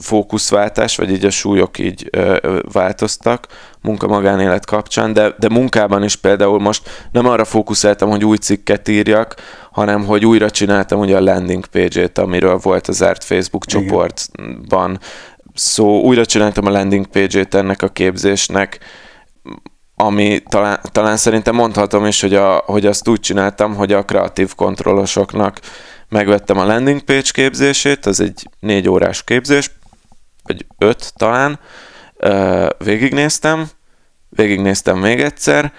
[0.00, 3.46] fókuszváltás, vagy így a súlyok így ö, változtak
[3.82, 9.34] munka-magánélet kapcsán, de, de munkában is például most nem arra fókuszáltam, hogy új cikket írjak,
[9.70, 13.82] hanem hogy újra csináltam ugye a landing page-ét, amiről volt az zárt Facebook Igen.
[13.82, 14.98] csoportban
[15.54, 18.78] szó, újra csináltam a landing page-ét ennek a képzésnek,
[19.94, 24.54] ami talán, talán szerintem mondhatom is, hogy, a, hogy azt úgy csináltam, hogy a kreatív
[24.54, 25.60] kontrollosoknak
[26.08, 29.70] megvettem a landing page képzését, az egy négy órás képzés,
[30.42, 31.58] vagy öt talán,
[32.78, 33.66] végignéztem,
[34.28, 35.72] végignéztem még egyszer,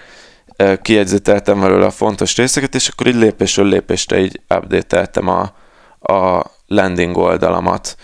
[0.82, 5.54] kiegyzeteltem belőle a fontos részeket, és akkor így lépésről lépésre így update a,
[6.12, 7.96] a landing oldalamat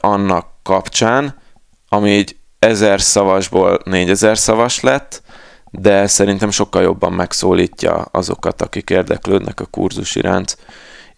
[0.00, 1.34] annak kapcsán,
[1.88, 5.22] ami így ezer szavasból négyezer szavas lett,
[5.70, 10.58] de szerintem sokkal jobban megszólítja azokat, akik érdeklődnek a kurzus iránt,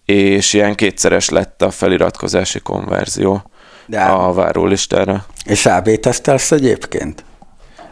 [0.05, 3.51] és ilyen kétszeres lett a feliratkozási konverzió.
[3.85, 5.25] De a várólistára.
[5.45, 7.23] És AB tesztelsz egyébként?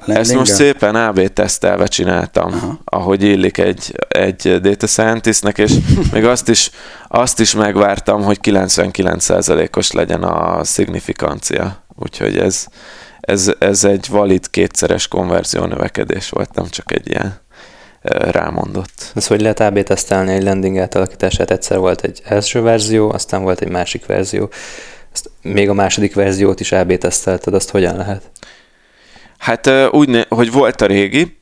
[0.06, 0.22] Landing-en?
[0.22, 2.80] Ezt most szépen AB tesztelve csináltam, Aha.
[2.84, 5.72] ahogy illik egy, egy data scientistnek, és
[6.12, 6.72] még azt is,
[7.08, 11.84] azt is megvártam, hogy 99%-os legyen a szignifikancia.
[11.96, 12.66] Úgyhogy ez,
[13.20, 17.44] ez, ez egy valid kétszeres konverzió növekedés volt, nem csak egy ilyen
[18.32, 19.12] rámondott.
[19.16, 21.52] Ez hogy lehet AB tesztelni egy landing átalakítását?
[21.52, 24.50] Egyszer volt egy első verzió, aztán volt egy másik verzió
[25.16, 28.32] ezt még a második verziót is AB tesztelted, azt hogyan lehet?
[29.46, 31.38] Hát úgy, hogy volt a régi,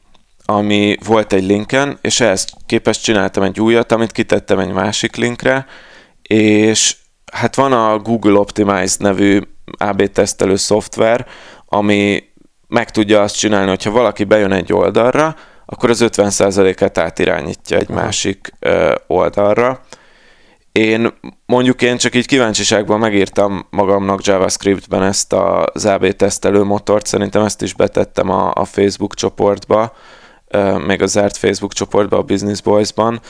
[0.46, 5.66] ami volt egy linken, és ehhez képest csináltam egy újat, amit kitettem egy másik linkre,
[6.22, 6.96] és
[7.32, 9.42] hát van a Google Optimize nevű
[9.78, 11.26] AB tesztelő szoftver,
[11.66, 12.24] ami
[12.68, 15.36] meg tudja azt csinálni, hogyha valaki bejön egy oldalra,
[15.66, 18.54] akkor az 50%-át átirányítja egy másik
[19.08, 19.82] oldalra.
[20.74, 21.14] Én
[21.46, 27.62] mondjuk én csak így kíváncsiságban megírtam magamnak JavaScriptben ezt az AB tesztelő motort, szerintem ezt
[27.62, 29.94] is betettem a, a Facebook csoportba,
[30.86, 33.22] még a zárt Facebook csoportba, a Business Boys-ban,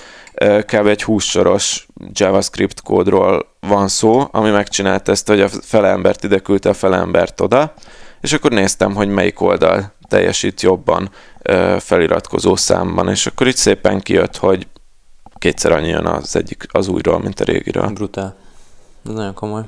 [0.62, 0.88] kb.
[0.88, 6.40] egy 20 soros JavaScript kódról van szó, ami megcsinált ezt, hogy a fele embert ide
[6.40, 7.74] küldte, a fele embert oda,
[8.22, 11.10] és akkor néztem, hogy melyik oldal teljesít jobban
[11.80, 14.68] feliratkozó számban, és akkor itt szépen kijött, hogy
[15.44, 17.88] kétszer annyi jön az egyik az újról, mint a régiről.
[17.88, 18.36] Brutál.
[19.06, 19.64] Ez nagyon komoly.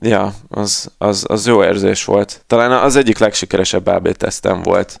[0.00, 2.44] Ja, az, az, az jó érzés volt.
[2.46, 5.00] Talán az egyik legsikeresebb AB tesztem volt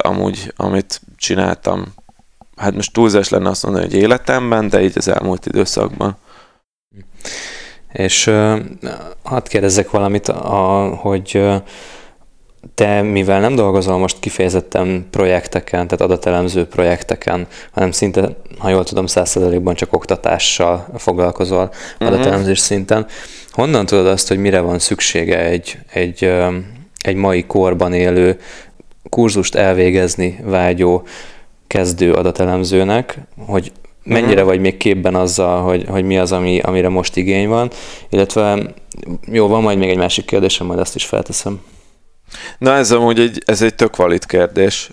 [0.00, 1.94] amúgy, amit csináltam.
[2.56, 6.16] Hát most túlzás lenne azt mondani, hogy életemben, de így az elmúlt időszakban.
[7.92, 8.24] És
[9.22, 11.42] hadd kérdezzek valamit, a, hogy
[12.74, 19.06] te, mivel nem dolgozol most kifejezetten projekteken, tehát adatelemző projekteken, hanem szinte, ha jól tudom,
[19.06, 22.08] százszerzalékban csak oktatással foglalkozol uh-huh.
[22.14, 23.06] adatelemzés szinten,
[23.50, 26.32] honnan tudod azt, hogy mire van szüksége egy, egy,
[26.98, 28.38] egy mai korban élő
[29.08, 31.02] kurzust elvégezni vágyó
[31.66, 33.72] kezdő adatelemzőnek, hogy
[34.04, 34.48] mennyire uh-huh.
[34.48, 37.70] vagy még képben azzal, hogy, hogy mi az, ami, amire most igény van,
[38.10, 38.74] illetve
[39.26, 41.60] jó, van majd még egy másik kérdésem, majd ezt is felteszem.
[42.58, 44.90] Na ez amúgy egy, ez egy tök valid kérdés,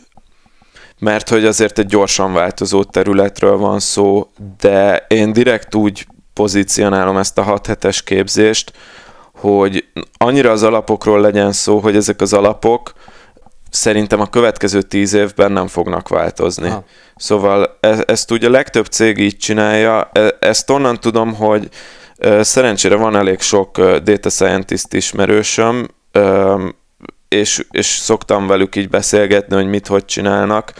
[0.99, 4.29] mert hogy azért egy gyorsan változó területről van szó,
[4.59, 8.73] de én direkt úgy pozícionálom ezt a 6 hetes képzést,
[9.33, 9.85] hogy
[10.17, 12.93] annyira az alapokról legyen szó, hogy ezek az alapok
[13.69, 16.69] szerintem a következő tíz évben nem fognak változni.
[16.69, 16.83] Ha.
[17.15, 20.09] Szóval e- ezt ugye a legtöbb cég így csinálja.
[20.13, 21.69] E- ezt onnan tudom, hogy
[22.17, 25.87] e- szerencsére van elég sok data scientist ismerősöm,
[27.29, 30.73] és, és szoktam velük így beszélgetni, hogy mit, hogy csinálnak,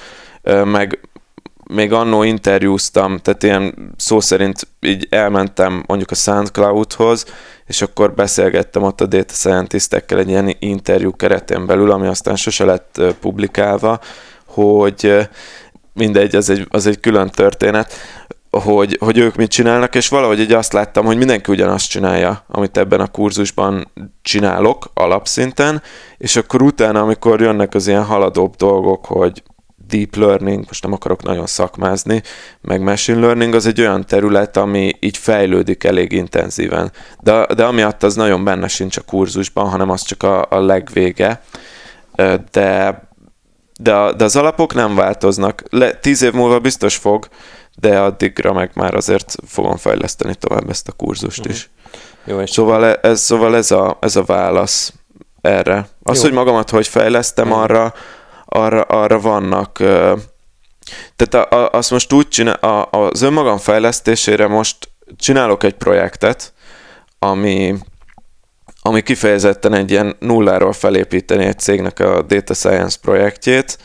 [0.64, 1.00] meg
[1.74, 7.26] még annó interjúztam, tehát ilyen szó szerint így elmentem mondjuk a SoundCloud-hoz,
[7.66, 12.66] és akkor beszélgettem ott a data scientistekkel egy ilyen interjú keretén belül, ami aztán sose
[12.66, 14.00] lett publikálva,
[14.46, 15.30] hogy
[15.94, 17.94] mindegy, az egy, az egy külön történet,
[18.50, 22.78] hogy, hogy ők mit csinálnak, és valahogy így azt láttam, hogy mindenki ugyanazt csinálja, amit
[22.78, 23.92] ebben a kurzusban
[24.22, 25.82] csinálok alapszinten,
[26.18, 29.44] és akkor utána, amikor jönnek az ilyen haladóbb dolgok, hogy
[29.88, 32.22] deep learning, most nem akarok nagyon szakmázni,
[32.62, 36.92] meg machine learning az egy olyan terület, ami így fejlődik elég intenzíven.
[37.20, 41.42] De, de amiatt az nagyon benne sincs a kurzusban, hanem az csak a, a legvége.
[42.52, 43.08] De,
[43.82, 45.64] de, de az alapok nem változnak.
[45.70, 47.28] Le, tíz év múlva biztos fog,
[47.80, 51.56] de addigra meg már azért fogom fejleszteni tovább ezt a kurzust uh-huh.
[51.56, 51.70] is.
[52.26, 54.94] Jó, és szóval, e, ez, szóval ez, a, ez a válasz
[55.42, 55.88] erre.
[56.04, 56.24] Az, Jó.
[56.24, 57.64] hogy magamat hogy fejlesztem, uh-huh.
[57.64, 57.94] arra
[58.50, 59.78] arra, arra vannak
[61.16, 64.78] tehát a, a, azt most úgy csinál, a, az önmagam fejlesztésére most
[65.18, 66.54] csinálok egy projektet,
[67.20, 67.76] ami,
[68.82, 73.78] ami kifejezetten egy ilyen nulláról felépíteni egy cégnek a data science projektjét.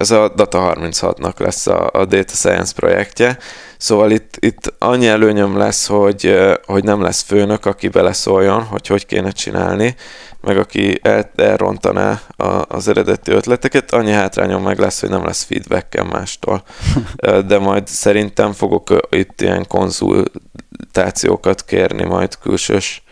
[0.00, 3.38] Ez a Data 36-nak lesz a, a data science projektje.
[3.76, 9.06] Szóval itt, itt annyi előnyöm lesz, hogy, hogy nem lesz főnök, aki beleszóljon, hogy hogy
[9.06, 9.94] kéne csinálni,
[10.40, 15.42] meg aki el, elrontaná a, az eredeti ötleteket, annyi hátrányom meg lesz, hogy nem lesz
[15.42, 16.62] feedbackem mástól.
[17.46, 23.02] De majd szerintem fogok itt ilyen konzultációkat kérni majd külsős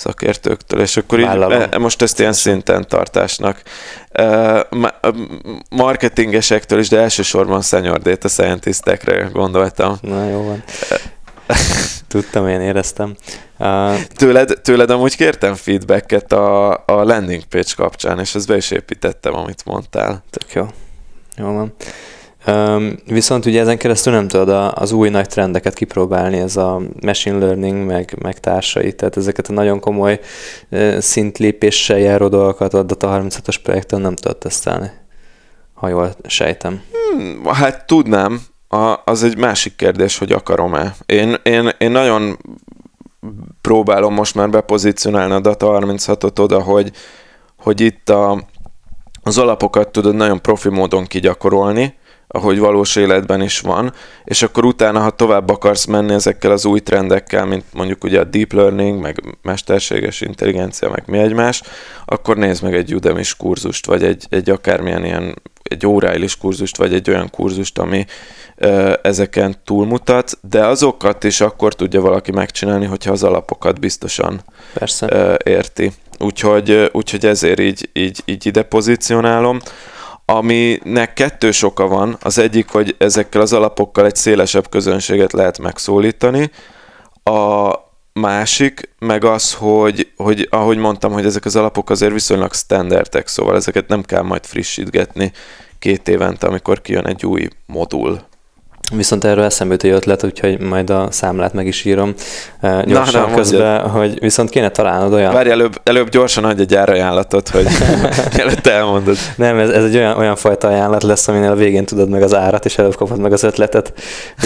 [0.00, 1.26] szakértőktől, és akkor így,
[1.70, 3.62] e, most ezt ilyen szinten tartásnak.
[5.70, 9.98] Marketingesektől is, de elsősorban senior data scientistekre gondoltam.
[10.00, 10.62] Na jó van.
[12.08, 13.16] Tudtam, én éreztem.
[13.58, 18.70] Uh, tőled, tőled amúgy kértem feedbacket a, a landing page kapcsán, és ezt be is
[18.70, 20.24] építettem, amit mondtál.
[20.30, 20.66] Tök jó.
[21.36, 21.74] Jó van.
[22.50, 27.38] Um, viszont ugye ezen keresztül nem tudod az új nagy trendeket kipróbálni, ez a machine
[27.38, 30.20] learning, meg, meg társai, tehát ezeket a nagyon komoly
[30.70, 34.90] uh, szintlépéssel járó dolgokat a Data 36-os projekten nem tudod tesztelni,
[35.74, 36.82] ha jól sejtem.
[37.12, 40.94] Hmm, hát tudnám, a, az egy másik kérdés, hogy akarom-e.
[41.06, 42.38] Én, én, én nagyon
[43.60, 46.90] próbálom most már bepozícionálni a Data 36-ot oda, hogy,
[47.56, 48.42] hogy itt a,
[49.22, 51.98] az alapokat tudod nagyon profi módon kigyakorolni,
[52.32, 53.92] ahogy valós életben is van,
[54.24, 58.24] és akkor utána, ha tovább akarsz menni ezekkel az új trendekkel, mint mondjuk ugye a
[58.24, 61.62] deep learning, meg mesterséges intelligencia, meg mi egymás,
[62.04, 66.94] akkor nézd meg egy udemy kurzust, vagy egy, egy akármilyen ilyen, egy óráilis kurzust, vagy
[66.94, 68.06] egy olyan kurzust, ami
[68.56, 74.40] ö, ezeken túlmutat, de azokat is akkor tudja valaki megcsinálni, hogyha az alapokat biztosan
[74.72, 75.06] Persze.
[75.10, 75.92] Ö, érti.
[76.18, 79.60] Úgyhogy, úgyhogy ezért így, így, így ide pozícionálom
[80.30, 82.16] aminek kettős oka van.
[82.20, 86.50] Az egyik, hogy ezekkel az alapokkal egy szélesebb közönséget lehet megszólítani.
[87.22, 87.70] A
[88.12, 93.56] másik, meg az, hogy, hogy ahogy mondtam, hogy ezek az alapok azért viszonylag standardek, szóval
[93.56, 95.32] ezeket nem kell majd frissítgetni
[95.78, 98.20] két évente, amikor kijön egy új modul.
[98.90, 102.14] Viszont erről eszembe jut egy ötlet, úgyhogy majd a számlát meg is írom
[102.62, 105.32] uh, gyorsan Na, közben, hogy viszont kéne találnod olyan...
[105.32, 107.66] Várj, előbb, előbb gyorsan adj egy árajánlatot, hogy
[108.42, 109.16] előtt elmondod.
[109.36, 112.34] Nem, ez, ez egy olyan, olyan fajta ajánlat lesz, aminél a végén tudod meg az
[112.34, 113.92] árat, és előbb kapod meg az ötletet.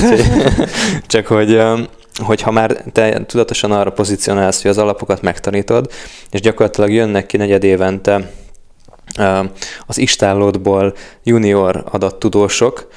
[0.02, 0.24] Úgyhogy,
[1.06, 1.62] csak hogy
[2.24, 5.90] hogy ha már te tudatosan arra pozícionálsz, hogy az alapokat megtanítod,
[6.30, 8.30] és gyakorlatilag jönnek ki negyed évente
[9.86, 12.88] az istállódból junior adattudósok,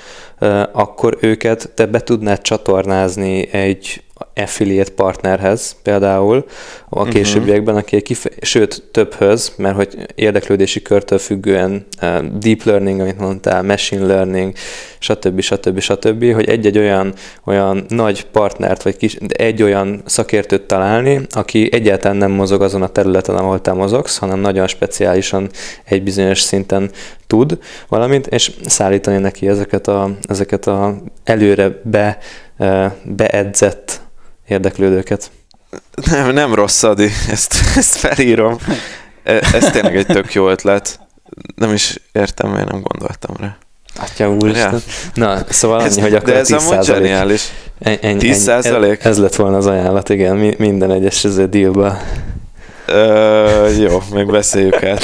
[0.72, 4.02] akkor őket te be tudnád csatornázni egy
[4.38, 6.46] affiliate partnerhez például
[6.90, 7.10] a mhm.
[7.10, 13.20] későbbiekben, aki egy kife- sőt többhöz, mert hogy érdeklődési körtől függően uh, deep learning, amit
[13.20, 14.54] mondtál, machine learning,
[15.00, 15.42] stb.
[15.42, 15.80] stb.
[15.80, 17.14] stb., hogy egy-egy olyan,
[17.46, 22.88] olyan nagy partnert, vagy kis, egy olyan szakértőt találni, aki egyáltalán nem mozog azon a
[22.88, 25.50] területen, ahol te mozogsz, hanem nagyon speciálisan
[25.84, 26.92] egy bizonyos szinten
[27.28, 27.58] tud
[27.88, 32.18] valamit, és szállítani neki ezeket a, ezeket a előre be,
[33.04, 34.02] beedzett
[34.48, 35.32] érdeklődőket.
[36.12, 38.58] Nem, nem rossz, Adi, ezt, ezt felírom.
[39.24, 41.00] E, ez tényleg egy tök jó ötlet.
[41.56, 43.58] Nem is értem, miért nem gondoltam rá.
[44.00, 44.74] Atya úr, ja.
[45.14, 47.52] Na, szóval annyi, ez, hogy akkor De ez amúgy zseniális.
[47.80, 49.00] Ennyi, 10 százalék?
[49.00, 51.98] Ez, ez lett volna az ajánlat, igen, minden egyes dealba.
[52.86, 55.04] Ö, jó, még beszéljük át.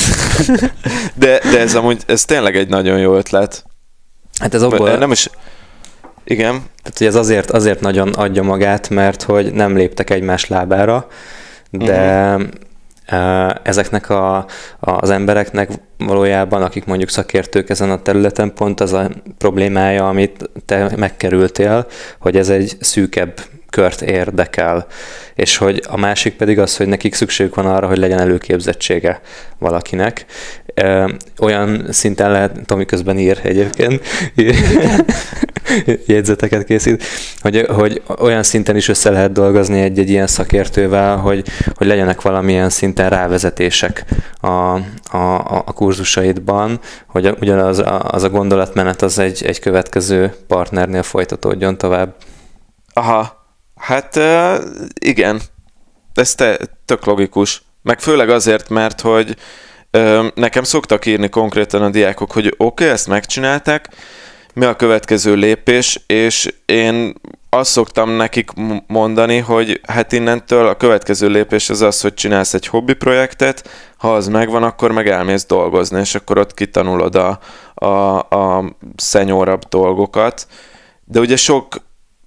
[1.15, 3.65] De, de ez amúgy, ez tényleg egy nagyon jó ötlet.
[4.39, 4.97] Hát ez abból...
[4.97, 5.29] Nem is...
[6.23, 6.51] Igen.
[6.51, 11.07] Tehát, hogy ez azért, azért nagyon adja magát, mert hogy nem léptek egymás lábára,
[11.69, 13.51] de uh-huh.
[13.63, 14.45] ezeknek a,
[14.79, 20.91] az embereknek valójában, akik mondjuk szakértők ezen a területen, pont az a problémája, amit te
[20.95, 21.87] megkerültél,
[22.19, 23.33] hogy ez egy szűkebb
[23.73, 24.87] kört érdekel,
[25.35, 29.21] és hogy a másik pedig az, hogy nekik szükségük van arra, hogy legyen előképzettsége
[29.59, 30.25] valakinek.
[31.39, 34.01] Olyan szinten lehet, Tomi közben ír egyébként,
[36.05, 37.03] jegyzeteket készít,
[37.41, 42.69] hogy, hogy olyan szinten is össze lehet dolgozni egy-egy ilyen szakértővel, hogy, hogy legyenek valamilyen
[42.69, 44.05] szinten rávezetések
[44.39, 51.03] a, a, a kurzusaidban, hogy ugyanaz a, az a gondolatmenet az egy, egy következő partnernél
[51.03, 52.15] folytatódjon tovább.
[52.93, 53.41] Aha,
[53.83, 54.19] Hát
[54.99, 55.41] igen,
[56.13, 57.61] ez te, tök logikus.
[57.81, 59.35] Meg főleg azért, mert hogy
[60.35, 63.89] nekem szoktak írni konkrétan a diákok, hogy oké, okay, ezt megcsinálták,
[64.53, 67.13] mi a következő lépés, és én
[67.49, 68.51] azt szoktam nekik
[68.87, 74.13] mondani, hogy hát innentől a következő lépés az az, hogy csinálsz egy hobbi projektet, ha
[74.13, 77.39] az megvan, akkor meg elmész dolgozni, és akkor ott kitanulod a,
[77.73, 80.47] a, a szenyorabb dolgokat.
[81.05, 81.75] De ugye sok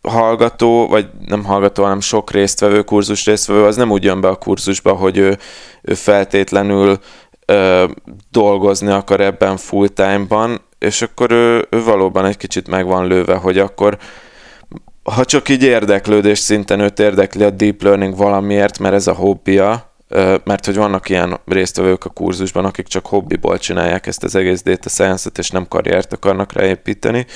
[0.03, 4.37] hallgató, vagy nem hallgató, hanem sok résztvevő, kurzus résztvevő, az nem úgy jön be a
[4.37, 5.39] kurzusba, hogy ő,
[5.83, 6.99] ő feltétlenül
[7.47, 7.85] ö,
[8.31, 13.35] dolgozni akar ebben full time-ban, és akkor ő, ő valóban egy kicsit meg van lőve,
[13.35, 13.99] hogy akkor
[15.03, 19.95] ha csak így érdeklődés szinten őt érdekli a deep learning valamiért, mert ez a hobbija,
[20.45, 24.89] mert hogy vannak ilyen résztvevők a kurzusban, akik csak hobbiból csinálják ezt az egész data
[24.89, 27.27] science-et, és nem karriert akarnak ráépíteni,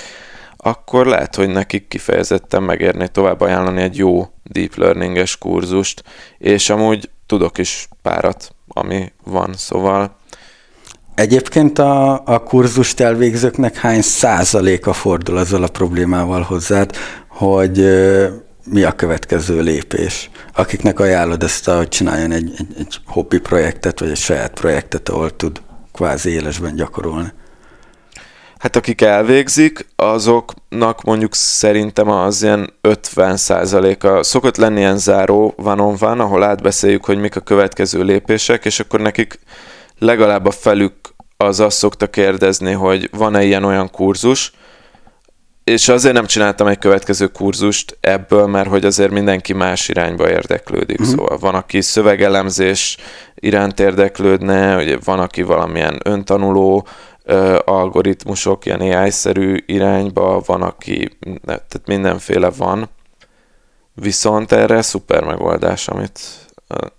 [0.57, 6.03] akkor lehet, hogy nekik kifejezetten megérné tovább ajánlani egy jó deep learninges kurzust,
[6.38, 10.16] és amúgy tudok is párat, ami van, szóval
[11.20, 16.96] Egyébként a, a kurzust elvégzőknek hány százaléka fordul azzal a problémával hozzád,
[17.28, 17.84] hogy
[18.64, 20.30] mi a következő lépés?
[20.54, 25.36] Akiknek ajánlod ezt, hogy csináljon egy, egy, egy hobbi projektet, vagy egy saját projektet, ahol
[25.36, 25.60] tud
[25.92, 27.32] kvázi élesben gyakorolni?
[28.58, 33.38] Hát akik elvégzik, azoknak mondjuk szerintem az ilyen 50
[34.00, 38.64] a szokott lenni ilyen záró van on van, ahol átbeszéljük, hogy mik a következő lépések,
[38.64, 39.38] és akkor nekik
[40.00, 40.94] legalább a felük
[41.41, 44.53] az azt szokta kérdezni, hogy van-e ilyen-olyan kurzus,
[45.64, 51.01] és azért nem csináltam egy következő kurzust ebből, mert hogy azért mindenki más irányba érdeklődik.
[51.01, 51.14] Uh-huh.
[51.14, 52.97] Szóval van, aki szövegelemzés
[53.34, 56.86] iránt érdeklődne, ugye van, aki valamilyen öntanuló
[57.24, 62.88] ö, algoritmusok, ilyen AI-szerű irányba, van, aki, tehát mindenféle van.
[63.95, 66.20] Viszont erre szuper megoldás, amit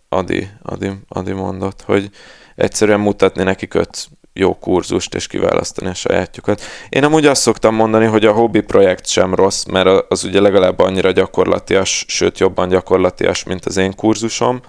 [0.09, 2.09] Adi, Adi, Adi mondott, hogy
[2.55, 6.61] egyszerűen mutatni nekik öt jó kurzust, és kiválasztani a sajátjukat.
[6.89, 10.79] Én amúgy azt szoktam mondani, hogy a hobbi projekt sem rossz, mert az ugye legalább
[10.79, 14.61] annyira gyakorlatias, sőt jobban gyakorlatias, mint az én kurzusom.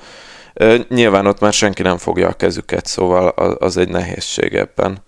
[0.89, 5.03] Nyilván ott már senki nem fogja a kezüket, szóval az egy nehézség ebben.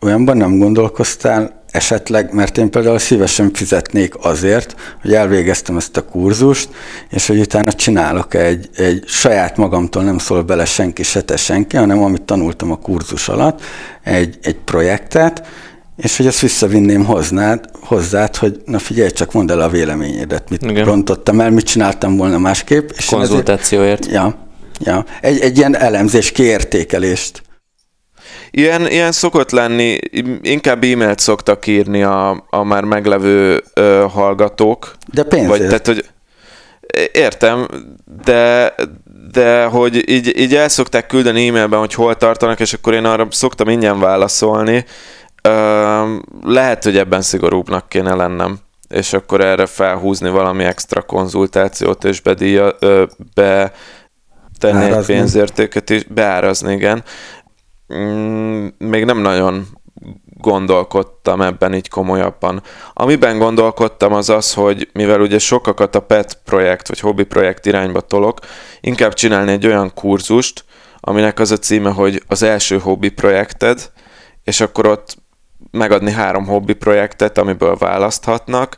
[0.00, 6.68] Olyanban nem gondolkoztál esetleg, mert én például szívesen fizetnék azért, hogy elvégeztem ezt a kurzust,
[7.10, 11.76] és hogy utána csinálok egy, egy saját magamtól nem szól bele senki, se te senki,
[11.76, 13.60] hanem amit tanultam a kurzus alatt,
[14.02, 15.46] egy, egy projektet,
[15.96, 20.62] és hogy ezt visszavinném hoznád, hozzád, hogy na figyelj, csak mondd el a véleményedet, mit
[20.62, 20.84] Igen.
[20.84, 22.88] rontottam el, mit csináltam volna másképp.
[22.96, 24.06] És Konzultációért.
[24.06, 24.36] Ezért, ja,
[24.78, 25.04] ja.
[25.20, 27.42] Egy, egy ilyen elemzés, kiértékelést.
[28.50, 29.98] Ilyen, ilyen szokott lenni,
[30.42, 34.94] inkább e-mailt szoktak írni a, a már meglevő ö, hallgatók.
[35.12, 35.58] De pénzért.
[35.58, 36.04] Vagy, tehát, hogy
[37.12, 37.66] értem,
[38.24, 38.74] de,
[39.32, 43.26] de hogy így, így el szokták küldeni e-mailben, hogy hol tartanak, és akkor én arra
[43.30, 44.84] szoktam ingyen válaszolni.
[45.42, 52.20] Ö, lehet, hogy ebben szigorúbbnak kéne lennem és akkor erre felhúzni valami extra konzultációt, és
[52.20, 53.04] bedíja, ö,
[53.34, 53.72] be
[54.58, 57.04] tenni egy pénzértéket is, beárazni, igen.
[57.94, 59.66] Mm, még nem nagyon
[60.40, 62.62] gondolkodtam ebben így komolyabban.
[62.92, 68.00] Amiben gondolkodtam az az, hogy mivel ugye sokakat a PET projekt vagy hobby projekt irányba
[68.00, 68.38] tolok,
[68.80, 70.64] inkább csinálni egy olyan kurzust,
[71.00, 73.90] aminek az a címe, hogy az első hobby projekted,
[74.44, 75.16] és akkor ott
[75.70, 78.76] megadni három hobby projektet, amiből választhatnak,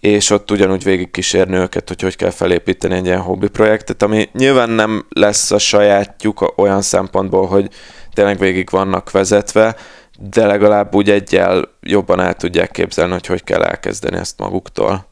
[0.00, 4.28] és ott ugyanúgy végig kísérni őket, hogy hogy kell felépíteni egy ilyen hobby projektet, ami
[4.32, 7.70] nyilván nem lesz a sajátjuk olyan szempontból, hogy
[8.16, 9.76] tényleg végig vannak vezetve,
[10.18, 15.06] de legalább úgy egyel jobban el tudják képzelni, hogy hogy kell elkezdeni ezt maguktól.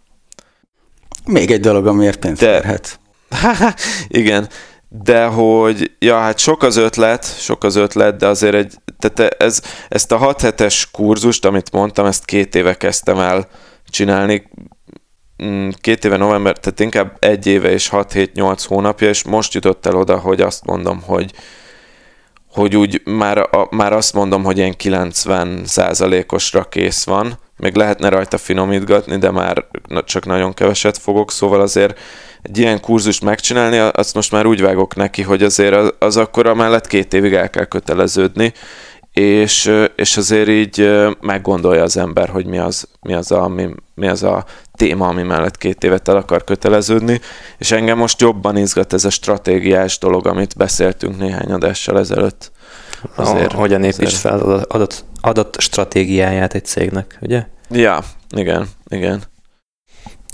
[1.24, 3.00] Még egy dolog, amiért pénzt de, érhet.
[4.08, 4.48] igen,
[4.88, 9.62] de hogy, ja, hát sok az ötlet, sok az ötlet, de azért egy, tehát ez,
[9.88, 13.48] ezt a 6 hetes kurzust, amit mondtam, ezt két éve kezdtem el
[13.88, 14.50] csinálni,
[15.44, 19.96] mm, két éve november, tehát inkább egy éve és 6-7-8 hónapja, és most jutott el
[19.96, 21.32] oda, hogy azt mondom, hogy,
[22.54, 28.08] hogy úgy már, a, már azt mondom, hogy ilyen 90 százalékosra kész van, még lehetne
[28.08, 29.66] rajta finomítgatni, de már
[30.04, 31.98] csak nagyon keveset fogok, szóval azért
[32.42, 36.46] egy ilyen kurzust megcsinálni, azt most már úgy vágok neki, hogy azért az, az akkor
[36.46, 38.52] amellett két évig el kell köteleződni,
[39.12, 40.90] és, és azért így
[41.20, 44.44] meggondolja az ember, hogy mi az, mi az, a, mi, mi az a
[44.76, 47.20] téma, ami mellett két évet el akar köteleződni,
[47.58, 52.52] és engem most jobban izgat ez a stratégiás dolog, amit beszéltünk néhány adással ezelőtt.
[53.14, 57.46] Azért, a, hogyan építs fel az adott, adott stratégiáját egy cégnek, ugye?
[57.70, 57.98] Ja,
[58.36, 59.22] igen, igen.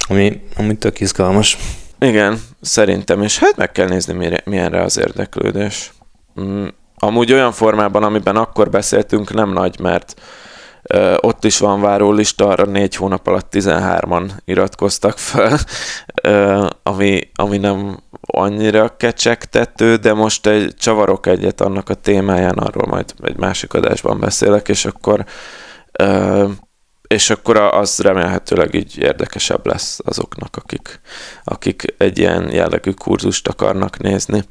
[0.09, 1.59] Ami, ami tök izgalmas.
[1.99, 5.93] Igen, szerintem, és hát meg kell nézni, milyenre az érdeklődés.
[6.41, 6.67] Mm,
[6.97, 10.21] amúgy olyan formában, amiben akkor beszéltünk, nem nagy, mert
[11.21, 15.59] ott is van várólista, arra négy hónap alatt 13-an iratkoztak fel,
[16.83, 23.15] ami, ami nem annyira kecsegtető, de most egy csavarok egyet annak a témáján, arról majd
[23.23, 25.25] egy másik adásban beszélek, és akkor
[27.07, 31.01] és akkor az remélhetőleg így érdekesebb lesz azoknak, akik,
[31.45, 34.45] akik egy ilyen jellegű kurzust akarnak nézni.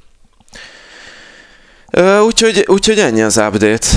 [2.26, 3.88] Úgyhogy, úgyhogy ennyi az update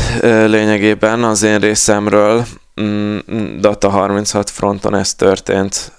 [0.47, 2.45] lényegében az én részemről.
[2.80, 3.18] Mm,
[3.61, 5.93] Data 36 fronton ez történt.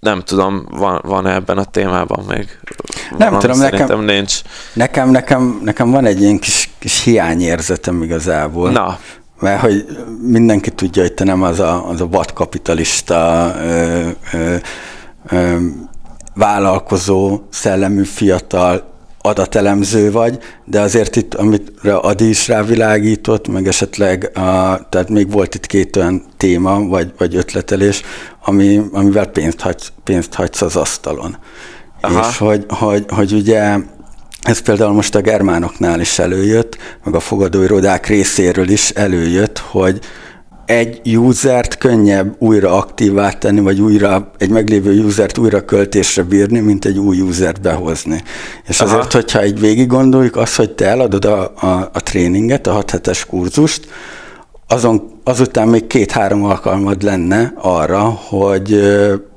[0.00, 2.58] Nem tudom, van, van ebben a témában még?
[3.18, 4.40] Nem van, tudom, nekem, nincs.
[4.72, 8.70] Nekem, nekem, nekem van egy ilyen kis, kis hiányérzetem igazából.
[8.70, 8.98] Na.
[9.40, 9.86] Mert hogy
[10.20, 14.54] mindenki tudja, hogy te nem az a, az a vadkapitalista ö, ö,
[15.28, 15.56] ö,
[16.34, 18.91] vállalkozó, szellemű fiatal
[19.22, 25.54] adatelemző vagy, de azért itt, amit Adi is rávilágított, meg esetleg, a, tehát még volt
[25.54, 28.02] itt két olyan téma, vagy, vagy ötletelés,
[28.44, 31.36] ami, amivel pénzt hagysz, pénzt hagysz az asztalon.
[32.00, 32.28] Aha.
[32.28, 33.76] És hogy, hogy, hogy ugye
[34.42, 40.00] ez például most a germánoknál is előjött, meg a fogadóirodák részéről is előjött, hogy,
[40.72, 46.84] egy usert könnyebb újra aktívá tenni, vagy újra egy meglévő usert újra költésre bírni, mint
[46.84, 48.22] egy új usert behozni.
[48.66, 48.94] És Aha.
[48.94, 52.90] azért, hogyha egy végig gondoljuk, az, hogy te eladod a, a, a tréninget, a 6
[52.90, 53.88] hetes kurzust,
[54.68, 58.80] azon, azután még két-három alkalmad lenne arra, hogy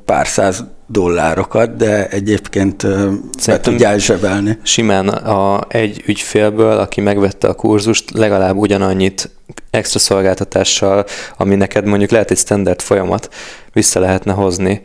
[0.06, 4.58] pár száz dollárokat, de egyébként Szerintem be tudjál zsebelni.
[4.64, 9.30] Simán a egy ügyfélből, aki megvette a kurzust, legalább ugyanannyit
[9.70, 11.06] extra szolgáltatással,
[11.38, 13.34] ami neked mondjuk lehet egy standard folyamat,
[13.74, 14.82] vissza lehetne hozni,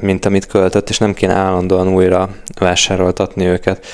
[0.00, 3.86] mint amit költött, és nem kéne állandóan újra vásároltatni őket.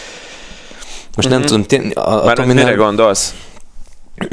[1.16, 1.44] Most mm-hmm.
[1.44, 1.62] nem mhm.
[1.62, 3.34] tudom, a, Már mire gondolsz?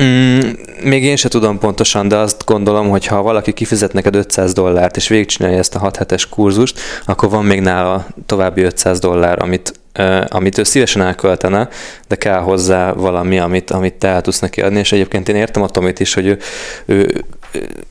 [0.01, 0.39] Mm,
[0.83, 4.95] még én se tudom pontosan, de azt gondolom, hogy ha valaki kifizet neked 500 dollárt,
[4.95, 9.73] és végigcsinálja ezt a 6 hetes kurzust, akkor van még nála további 500 dollár, amit,
[9.99, 11.69] uh, amit ő szívesen elköltene,
[12.07, 15.61] de kell hozzá valami, amit, amit te el tudsz neki adni, és egyébként én értem
[15.61, 16.37] a Tomit is, hogy ő,
[16.85, 17.23] ő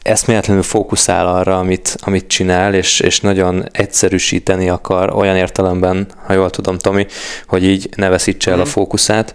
[0.03, 6.51] eszméletlenül fókuszál arra, amit, amit csinál, és, és nagyon egyszerűsíteni akar olyan értelemben, ha jól
[6.51, 7.07] tudom, Tomi,
[7.47, 8.61] hogy így ne veszítse el mm.
[8.61, 8.73] a mhm.
[8.73, 9.35] fókuszát,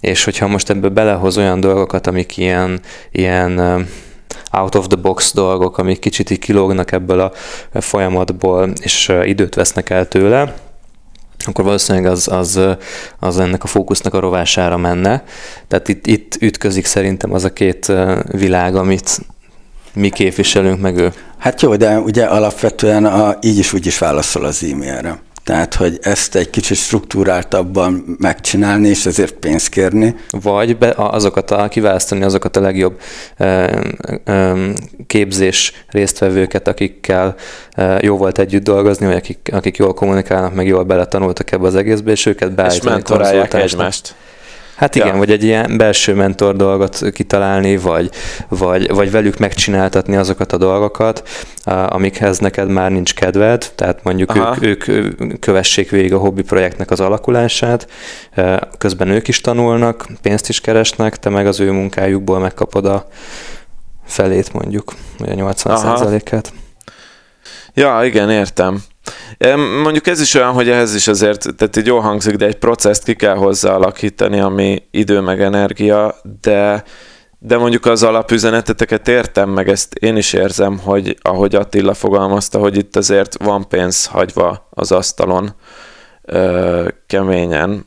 [0.00, 2.80] és hogyha most ebbe belehoz olyan dolgokat, amik ilyen,
[3.10, 3.58] ilyen
[4.52, 7.32] out of the box dolgok, amik kicsit így kilógnak ebből a
[7.80, 10.54] folyamatból, és időt vesznek el tőle,
[11.46, 12.60] akkor valószínűleg az, az,
[13.18, 15.24] az ennek a fókusznak a rovására menne.
[15.68, 17.92] Tehát itt, itt ütközik szerintem az a két
[18.32, 19.20] világ, amit
[19.94, 21.12] mi képviselünk, meg ő.
[21.38, 25.22] Hát jó, de ugye alapvetően a, így is úgy is válaszol az e-mailre.
[25.50, 30.14] Tehát, hogy ezt egy kicsit struktúráltabban megcsinálni, és ezért pénzt kérni.
[30.30, 33.00] Vagy be, azokat a, kiválasztani azokat a legjobb
[33.36, 33.66] ö,
[34.24, 34.68] ö,
[35.06, 37.34] képzés résztvevőket, akikkel
[37.76, 41.74] ö, jó volt együtt dolgozni, vagy akik, akik jól kommunikálnak, meg jól beletanultak ebbe az
[41.74, 42.96] egészbe, és őket beállítani.
[42.96, 44.14] És mentorálják egymást.
[44.80, 45.16] Hát igen, ja.
[45.16, 48.10] vagy egy ilyen belső mentor dolgot kitalálni, vagy,
[48.48, 51.28] vagy, vagy velük megcsináltatni azokat a dolgokat,
[51.64, 57.00] amikhez neked már nincs kedved, tehát mondjuk ők, ők kövessék végig a hobbi projektnek az
[57.00, 57.88] alakulását,
[58.78, 63.08] közben ők is tanulnak, pénzt is keresnek, te meg az ő munkájukból megkapod a
[64.04, 65.82] felét mondjuk, vagy a 80 át
[67.74, 68.82] Ja, igen, értem.
[69.82, 73.04] Mondjuk ez is olyan, hogy ehhez is azért, tehát így jól hangzik, de egy processzt
[73.04, 76.84] ki kell hozzá alakítani, ami idő meg energia, de,
[77.38, 82.76] de mondjuk az alapüzeneteteket értem, meg ezt én is érzem, hogy ahogy Attila fogalmazta, hogy
[82.76, 85.54] itt azért van pénz hagyva az asztalon
[86.22, 87.84] ö, keményen.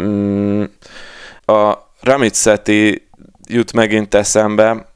[0.00, 0.64] Mm,
[1.44, 3.08] a Ramit Seti
[3.48, 4.86] jut megint eszembe,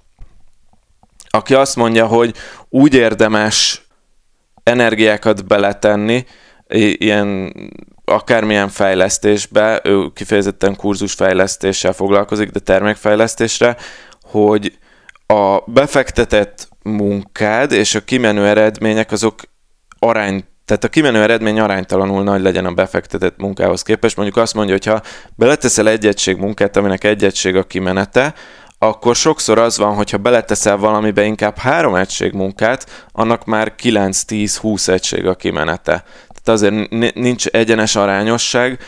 [1.28, 2.34] aki azt mondja, hogy
[2.68, 3.87] úgy érdemes
[4.68, 6.24] energiákat beletenni,
[6.74, 7.52] ilyen
[8.04, 13.76] akármilyen fejlesztésbe, ő kifejezetten kurzusfejlesztéssel foglalkozik, de termékfejlesztésre,
[14.22, 14.78] hogy
[15.26, 19.40] a befektetett munkád és a kimenő eredmények azok
[19.98, 24.16] arány, tehát a kimenő eredmény aránytalanul nagy legyen a befektetett munkához képest.
[24.16, 25.02] Mondjuk azt mondja, hogy ha
[25.34, 28.34] beleteszel egy egység munkát, aminek egy egység a kimenete,
[28.78, 35.26] akkor sokszor az van, hogyha beleteszel valamibe inkább három egység munkát, annak már 9-10-20 egység
[35.26, 36.04] a kimenete.
[36.28, 38.78] Tehát azért nincs egyenes arányosság,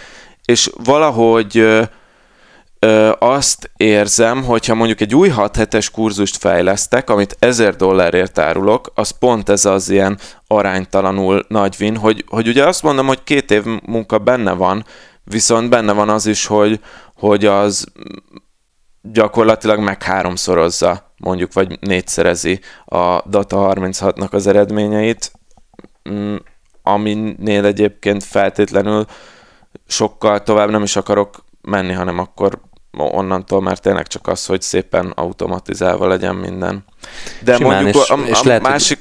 [0.45, 1.83] és valahogy ö,
[2.79, 8.93] ö, azt érzem, hogyha mondjuk egy új 6 hetes kurzust fejlesztek, amit 1000 dollárért árulok,
[8.95, 13.51] az pont ez az ilyen aránytalanul nagy win, hogy, hogy ugye azt mondom, hogy két
[13.51, 14.85] év munka benne van,
[15.25, 16.81] viszont benne van az is, hogy,
[17.15, 17.87] hogy az
[19.03, 25.33] gyakorlatilag meg háromszorozza, mondjuk, vagy négyszerezi a Data 36-nak az eredményeit,
[26.11, 26.37] mm,
[26.83, 29.07] aminél egyébként feltétlenül
[29.87, 32.61] sokkal tovább nem is akarok menni, hanem akkor
[32.97, 36.85] onnantól már tényleg csak az, hogy szépen automatizálva legyen minden.
[37.43, 38.99] De Simán, mondjuk és, a, a, és lehet, másik...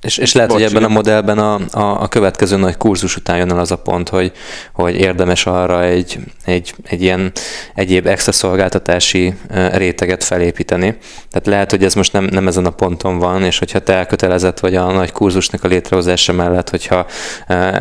[0.00, 3.36] És, és lehet, Bocs, hogy ebben a modellben a, a, a következő nagy kurzus után
[3.36, 4.32] jön el az a pont, hogy,
[4.72, 7.32] hogy érdemes arra egy, egy, egy ilyen
[7.74, 9.34] egyéb extra szolgáltatási
[9.72, 10.96] réteget felépíteni.
[11.30, 14.60] Tehát lehet, hogy ez most nem, nem ezen a ponton van, és hogyha te elkötelezett
[14.60, 17.06] vagy a nagy kurzusnak a létrehozása mellett, hogyha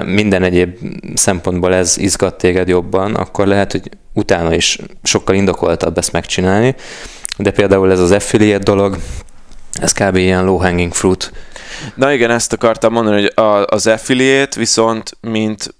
[0.05, 0.77] minden egyéb
[1.13, 6.75] szempontból ez izgat téged jobban, akkor lehet, hogy utána is sokkal indokoltabb ezt megcsinálni.
[7.37, 8.97] De például ez az affiliate dolog,
[9.81, 10.15] ez kb.
[10.15, 11.31] ilyen low hanging fruit
[11.95, 13.31] Na igen, ezt akartam mondani, hogy
[13.65, 15.73] az affiliate viszont mint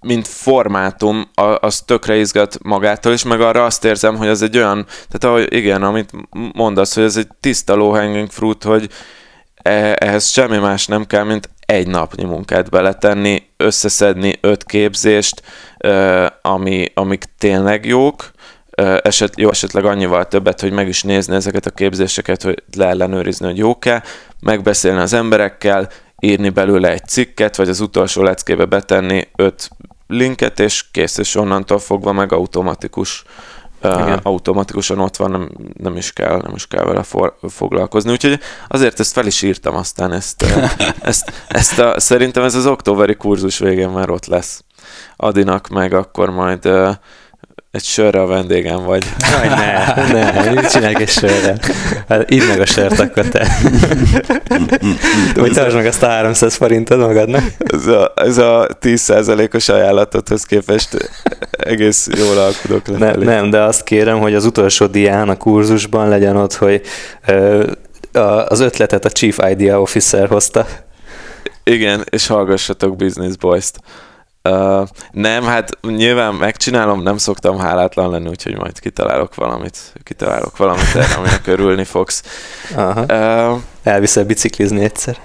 [0.00, 1.30] mint formátum,
[1.60, 5.54] az tökre izgat magától, és meg arra azt érzem, hogy ez egy olyan, tehát ahogy
[5.54, 6.10] igen, amit
[6.52, 8.90] mondasz, hogy ez egy tiszta low hanging fruit, hogy
[9.54, 15.42] e, ehhez semmi más nem kell, mint egy napnyi munkát beletenni, összeszedni öt képzést,
[16.42, 18.30] ami, amik tényleg jók,
[19.02, 23.58] eset, jó, esetleg annyival többet, hogy meg is nézni ezeket a képzéseket, hogy leellenőrizni, hogy
[23.58, 24.02] jók-e,
[24.40, 25.88] megbeszélni az emberekkel,
[26.20, 29.68] írni belőle egy cikket, vagy az utolsó leckébe betenni öt
[30.06, 33.24] linket, és kész, és onnantól fogva meg automatikus
[33.82, 34.20] Igen.
[34.22, 38.10] automatikusan ott van, nem, nem, is kell, nem is kell vele for, foglalkozni.
[38.10, 40.44] Úgyhogy azért ezt fel is írtam aztán, ezt,
[41.00, 44.64] ezt, ezt a, szerintem ez az októberi kurzus végén már ott lesz.
[45.16, 46.68] Adinak meg akkor majd
[47.76, 49.04] egy sörre a vendégem vagy.
[49.18, 51.56] Jaj, ne, ne, csinálj egy sörre.
[52.08, 53.48] Hát, idd meg a sört akkor te.
[55.34, 57.42] Vagy tartsd meg azt a 300 forintot magadnak.
[57.58, 61.10] Ez a, ez a 10%-os ajánlatodhoz képest
[61.50, 62.98] egész jól alkudok le.
[62.98, 66.80] Ne, nem, de azt kérem, hogy az utolsó dián a kurzusban legyen ott, hogy
[68.48, 70.66] az ötletet a Chief Idea Officer hozta.
[71.64, 73.80] Igen, és hallgassatok Business Boys-t.
[74.50, 80.94] Uh, nem, hát nyilván megcsinálom, nem szoktam hálátlan lenni, úgyhogy majd kitalálok valamit, kitalálok valamit
[80.94, 82.22] erre, aminek örülni fogsz.
[82.74, 83.52] Aha.
[83.52, 85.16] Uh, Elviszel biciklizni egyszer.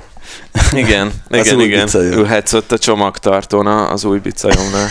[0.74, 1.90] Igen, igen, igen.
[1.94, 4.88] Ülhetsz ott a csomagtartón az új bicajomnál.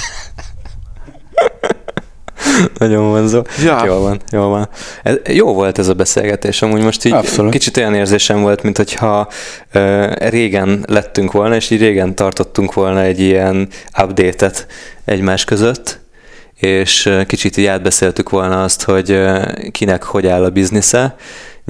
[2.79, 3.43] Nagyon vonzó.
[3.65, 3.85] Ja.
[3.87, 4.69] Jól van, jól van.
[5.03, 7.53] Ez, jó volt ez a beszélgetés, amúgy most így Abszolút.
[7.53, 9.29] kicsit olyan érzésem volt, mint hogyha
[9.75, 13.69] uh, régen lettünk volna, és így régen tartottunk volna egy ilyen
[14.03, 14.67] update-et
[15.05, 15.99] egymás között,
[16.61, 19.21] és kicsit így átbeszéltük volna azt, hogy
[19.71, 21.17] kinek hogy áll a biznisze,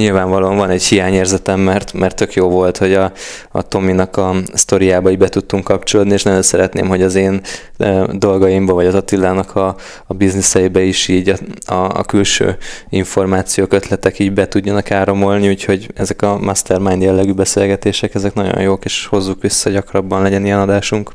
[0.00, 3.12] nyilvánvalóan van egy hiányérzetem, mert, mert tök jó volt, hogy a,
[3.50, 7.40] a Tominak a sztoriába így be tudtunk kapcsolódni, és nagyon szeretném, hogy az én
[7.78, 9.76] e, dolgaimba, vagy az Attilának a,
[10.06, 12.56] a bizniszeibe is így a, a, a külső
[12.88, 18.84] információk, ötletek így be tudjanak áramolni, úgyhogy ezek a mastermind jellegű beszélgetések, ezek nagyon jók,
[18.84, 21.10] és hozzuk vissza gyakrabban legyen ilyen adásunk.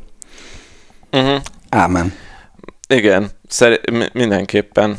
[1.12, 1.40] Uh-huh.
[1.68, 2.12] Ámen.
[2.88, 4.96] Igen, szer- mindenképpen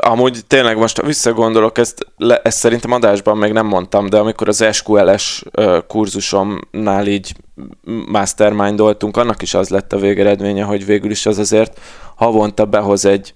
[0.00, 4.64] amúgy tényleg most visszagondolok, ezt, le, ezt szerintem adásban még nem mondtam, de amikor az
[4.72, 5.44] SQL-es
[5.86, 7.34] kurzusomnál így
[8.06, 11.80] mastermindoltunk, annak is az lett a végeredménye, hogy végül is az azért
[12.16, 13.34] havonta behoz egy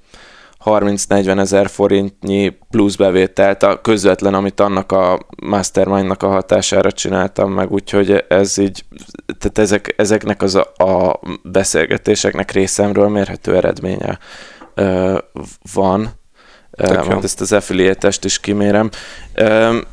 [0.65, 7.73] 30-40 ezer forintnyi plusz bevételt a közvetlen, amit annak a mastermindnak a hatására csináltam meg,
[7.73, 8.85] úgyhogy ez így,
[9.39, 14.19] tehát ezek, ezeknek az a, a beszélgetéseknek részemről mérhető eredménye
[14.75, 15.18] ö,
[15.72, 16.22] van
[17.07, 18.91] majd ezt az affiliate is kimérem.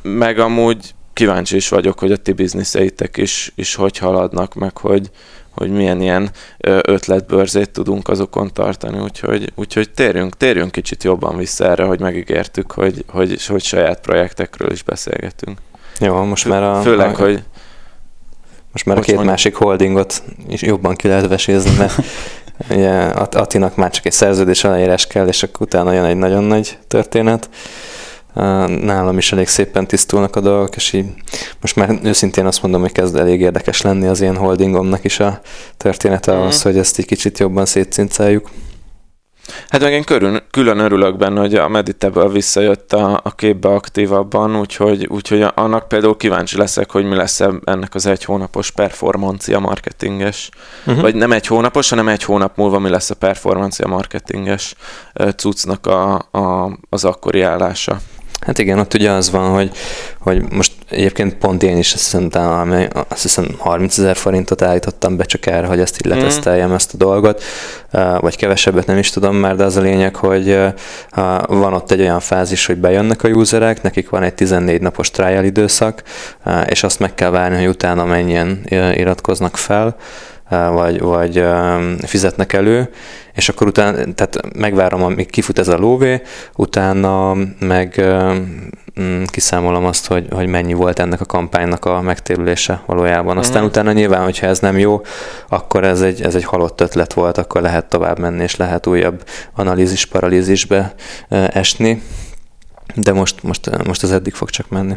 [0.02, 5.10] Meg amúgy kíváncsi is vagyok, hogy a ti bizniszeitek is, is hogy haladnak, meg hogy,
[5.50, 6.30] hogy milyen ilyen
[6.82, 13.04] ötletbörzét tudunk azokon tartani, úgyhogy, úgyhogy térjünk, térjünk kicsit jobban vissza erre, hogy megígértük, hogy,
[13.08, 15.58] hogy, hogy saját projektekről is beszélgetünk.
[16.00, 16.80] Jó, most már a...
[16.80, 17.42] Főleg, a, hogy...
[18.72, 19.34] Most már a két mondjuk.
[19.34, 21.94] másik holdingot is jobban ki lehet vesézni, mert
[22.70, 22.90] Ugye
[23.30, 27.48] Atinak már csak egy szerződés aláírás kell, és akkor utána jön egy nagyon nagy történet.
[28.82, 31.06] Nálam is elég szépen tisztulnak a dolgok, és így
[31.60, 35.40] most már őszintén azt mondom, hogy kezd elég érdekes lenni az én holdingomnak is a
[35.76, 36.62] története ahhoz, mm.
[36.62, 38.50] hogy ezt egy kicsit jobban szétszincáljuk.
[39.68, 44.56] Hát meg én körül, külön örülök benne, hogy a Meditable visszajött a, a képbe aktívabban,
[44.56, 50.48] úgyhogy, úgyhogy annak például kíváncsi leszek, hogy mi lesz ennek az egy hónapos performancia marketinges,
[50.86, 51.02] uh-huh.
[51.02, 54.74] vagy nem egy hónapos, hanem egy hónap múlva mi lesz a performancia marketinges
[55.36, 58.00] cuccnak a, a, az akkori állása.
[58.46, 59.70] Hát igen, ott ugye az van, hogy,
[60.18, 62.30] hogy most egyébként pont én is azt hiszem,
[63.08, 66.18] azt hiszem 30 ezer forintot állítottam be csak erre, hogy ezt így mhm.
[66.18, 66.74] leteszteljem mm.
[66.74, 67.42] ezt a dolgot,
[68.20, 70.58] vagy kevesebbet nem is tudom már, de az a lényeg, hogy
[71.46, 75.44] van ott egy olyan fázis, hogy bejönnek a userek, nekik van egy 14 napos trial
[75.44, 76.02] időszak,
[76.66, 78.64] és azt meg kell várni, hogy utána mennyien
[78.94, 79.96] iratkoznak fel,
[80.52, 81.44] vagy, vagy
[82.02, 82.90] fizetnek elő,
[83.34, 86.22] és akkor utána, tehát megvárom, amíg kifut ez a lóvé,
[86.56, 88.04] utána meg
[89.00, 93.38] mm, kiszámolom azt, hogy, hogy mennyi volt ennek a kampánynak a megtérülése valójában.
[93.38, 93.68] Aztán uh-huh.
[93.68, 95.00] utána nyilván, hogyha ez nem jó,
[95.48, 99.24] akkor ez egy, ez egy halott ötlet volt, akkor lehet tovább menni, és lehet újabb
[99.54, 100.94] analízis, paralízisbe
[101.28, 102.02] esni,
[102.94, 104.94] de most, most, most ez eddig fog csak menni.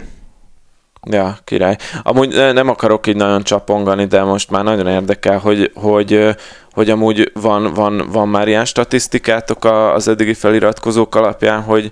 [1.09, 1.77] Ja, király.
[2.03, 6.35] Amúgy nem akarok így nagyon csapongani, de most már nagyon érdekel, hogy, hogy,
[6.71, 11.91] hogy amúgy van, van, van már ilyen statisztikátok az eddigi feliratkozók alapján, hogy,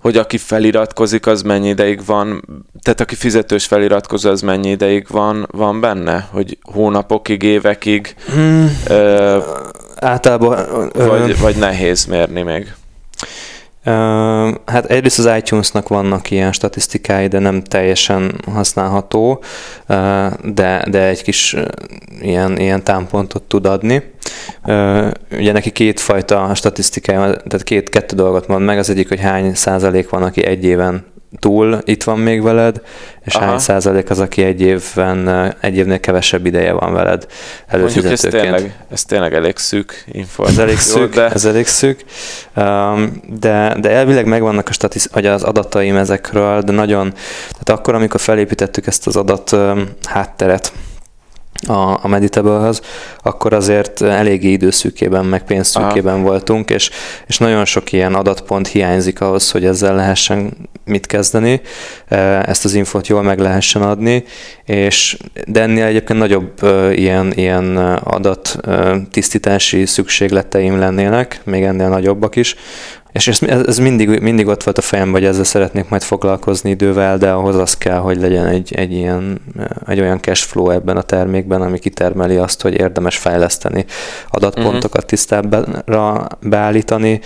[0.00, 2.44] hogy aki feliratkozik, az mennyi ideig van,
[2.82, 6.28] tehát aki fizetős feliratkozó, az mennyi ideig van, van benne?
[6.30, 8.14] Hogy hónapokig, évekig?
[8.32, 8.80] Hmm.
[8.88, 9.38] Ö,
[9.96, 10.90] Általában...
[10.92, 12.74] Vagy, vagy nehéz mérni még?
[14.64, 19.42] Hát egyrészt az iTunes-nak vannak ilyen statisztikái, de nem teljesen használható,
[20.44, 21.56] de, de egy kis
[22.20, 24.02] ilyen, ilyen támpontot tud adni.
[25.30, 28.78] Ugye neki kétfajta statisztikája, tehát két, kettő dolgot mond meg.
[28.78, 31.04] Az egyik, hogy hány százalék van, aki egy éven
[31.38, 32.80] túl itt van még veled,
[33.24, 33.44] és Aha.
[33.44, 35.28] hány százalék az, aki egy évben,
[35.60, 37.26] egy évnél kevesebb ideje van veled
[37.70, 38.54] Mondjuk ez előfizetőként.
[38.54, 40.62] tényleg, ez tényleg elég szűk Ez információ.
[40.62, 41.28] elég szűk, de...
[41.30, 42.04] ez elég szűk.
[42.56, 47.12] Um, de, de elvileg megvannak a statisz, vagy az adataim ezekről, de nagyon,
[47.50, 50.72] tehát akkor, amikor felépítettük ezt az adat um, hátteret,
[51.66, 52.80] a, a Meditable-höz,
[53.22, 56.90] akkor azért eléggé időszűkében, meg pénzszűkében voltunk, és,
[57.26, 60.52] és nagyon sok ilyen adatpont hiányzik ahhoz, hogy ezzel lehessen
[60.90, 61.60] mit kezdeni,
[62.42, 64.24] ezt az infót jól meg lehessen adni,
[64.64, 65.16] és
[65.46, 66.62] de ennél egyébként nagyobb
[66.92, 68.58] ilyen, ilyen adat
[69.10, 72.56] tisztítási szükségleteim lennének, még ennél nagyobbak is,
[73.12, 77.18] és ez, ez mindig, mindig ott volt a fejemben, hogy ezzel szeretnék majd foglalkozni idővel,
[77.18, 79.40] de ahhoz az kell, hogy legyen egy, egy, ilyen,
[79.86, 83.84] egy olyan cash flow ebben a termékben, ami kitermeli azt, hogy érdemes fejleszteni,
[84.30, 87.20] adatpontokat tisztábbra beállítani.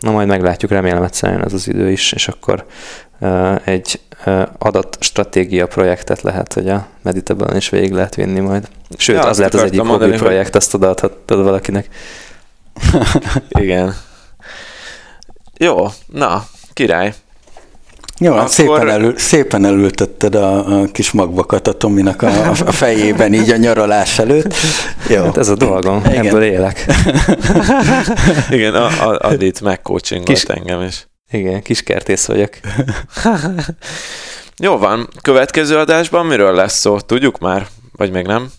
[0.00, 2.64] Na majd meglátjuk, remélem egyszerűen ez az idő is, és akkor
[3.64, 4.00] egy
[4.58, 8.68] adatstratégia projektet lehet, hogy a Meditable-on is végig lehet vinni majd.
[8.96, 11.88] Sőt, Ja, az lehet az egyik hobbi mondani, hogy- projekt, azt odaadhatod valakinek.
[13.48, 13.94] Igen.
[15.58, 17.14] Jó, na, király.
[18.22, 18.50] Jó, Akkor- Akkor...
[18.54, 23.56] szépen, elül, szépen elültetted a, a kis magvakat a Tominak a, a fejében így a
[23.56, 24.54] nyaralás előtt.
[25.08, 25.22] Jó.
[25.24, 26.26] Hát ez a dolgom, Igen.
[26.26, 26.86] ebből élek.
[28.50, 31.06] Igen, a, a, Adit megcoachingolt Kis- engem is.
[31.30, 32.50] Igen, kis kertész vagyok.
[34.56, 37.00] Jó van, következő adásban miről lesz szó?
[37.00, 37.66] Tudjuk már?
[37.96, 38.50] Vagy még nem?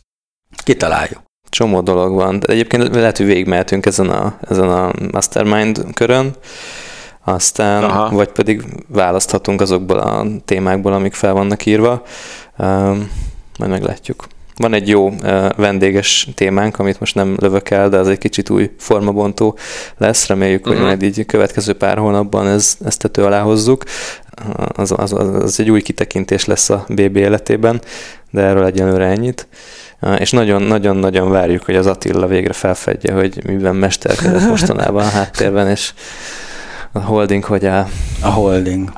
[0.64, 1.22] Kitaláljuk.
[1.50, 2.40] Csomó dolog van.
[2.40, 6.36] De egyébként lehet, hogy végigmehetünk ezen a, ezen a mastermind körön,
[7.24, 8.10] aztán, Aha.
[8.16, 12.04] Vagy pedig választhatunk azokból a témákból, amik fel vannak írva.
[13.60, 14.28] Majd meglátjuk.
[14.58, 15.14] Van egy jó
[15.58, 19.58] vendéges témánk, amit most nem lövök el, de az egy kicsit új formabontó
[19.98, 20.28] lesz.
[20.28, 20.86] Reméljük, hogy Mhm.
[20.86, 23.84] majd így következő pár hónapban ez, ezt tető alá hozzuk.
[24.76, 27.82] Az, az, az, az egy új kitekintés lesz a BB életében,
[28.32, 29.48] de erről egyelőre ennyit.
[30.18, 35.94] És nagyon-nagyon-nagyon várjuk, hogy az Attila végre felfedje, hogy miben mesterkedett mostanában a háttérben, és
[36.94, 37.88] a holding hogy áll.
[38.22, 38.92] A holding.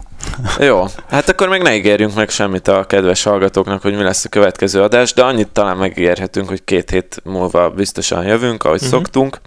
[0.59, 4.29] Jó, hát akkor még ne ígérjünk meg semmit a kedves hallgatóknak, hogy mi lesz a
[4.29, 8.91] következő adás, de annyit talán megígérhetünk, hogy két hét múlva biztosan jövünk, ahogy uh-huh.
[8.91, 9.39] szoktunk.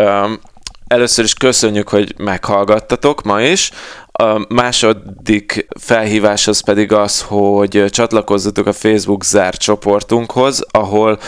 [0.00, 0.40] Um,
[0.86, 3.70] először is köszönjük, hogy meghallgattatok ma is.
[4.12, 11.18] A második felhívás az pedig az, hogy csatlakozzatok a Facebook zárt csoportunkhoz, ahol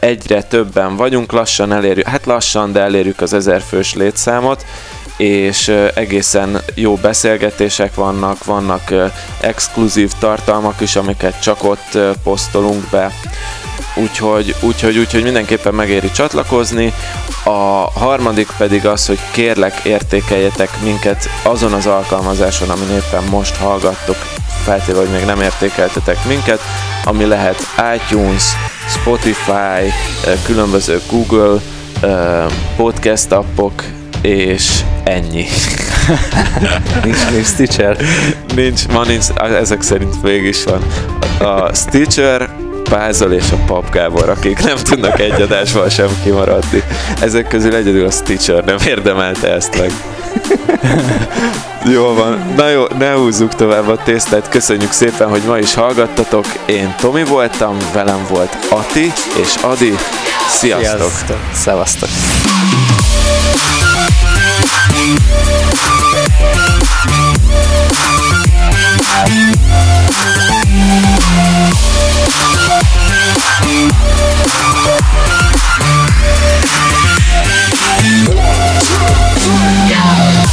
[0.00, 4.64] egyre többen vagyunk, lassan elérjük, hát lassan, de elérjük az ezer fős létszámot,
[5.16, 8.94] és egészen jó beszélgetések vannak, vannak
[9.40, 13.12] exkluzív tartalmak is, amiket csak ott posztolunk be,
[13.94, 16.92] úgyhogy, úgyhogy, úgyhogy mindenképpen megéri csatlakozni.
[17.44, 24.16] A harmadik pedig az, hogy kérlek értékeljetek minket azon az alkalmazáson, amin éppen most hallgattok,
[24.64, 26.60] feltéve, hogy még nem értékeltetek minket,
[27.04, 28.42] ami lehet iTunes,
[28.88, 29.92] Spotify,
[30.44, 31.60] különböző Google
[32.76, 33.82] podcast appok,
[34.20, 35.46] és ennyi.
[37.04, 37.96] Nincs, nincs Stitcher.
[38.54, 39.26] Nincs, ma nincs,
[39.60, 40.82] ezek szerint végig is van.
[41.38, 42.50] A Stitcher,
[42.90, 46.82] Pázol és a Pap Gábor, akik nem tudnak egy adásban sem kimaradni.
[47.20, 49.92] Ezek közül egyedül a Stitcher nem érdemelte ezt meg.
[51.92, 56.46] Jó van, na jó, ne húzzuk tovább a tésztát, köszönjük szépen, hogy ma is hallgattatok.
[56.66, 59.12] Én Tomi voltam, velem volt Ati
[59.42, 59.94] és Adi.
[60.48, 61.12] Sziasztok!
[61.52, 62.08] Szevasztok!
[79.88, 80.46] Down.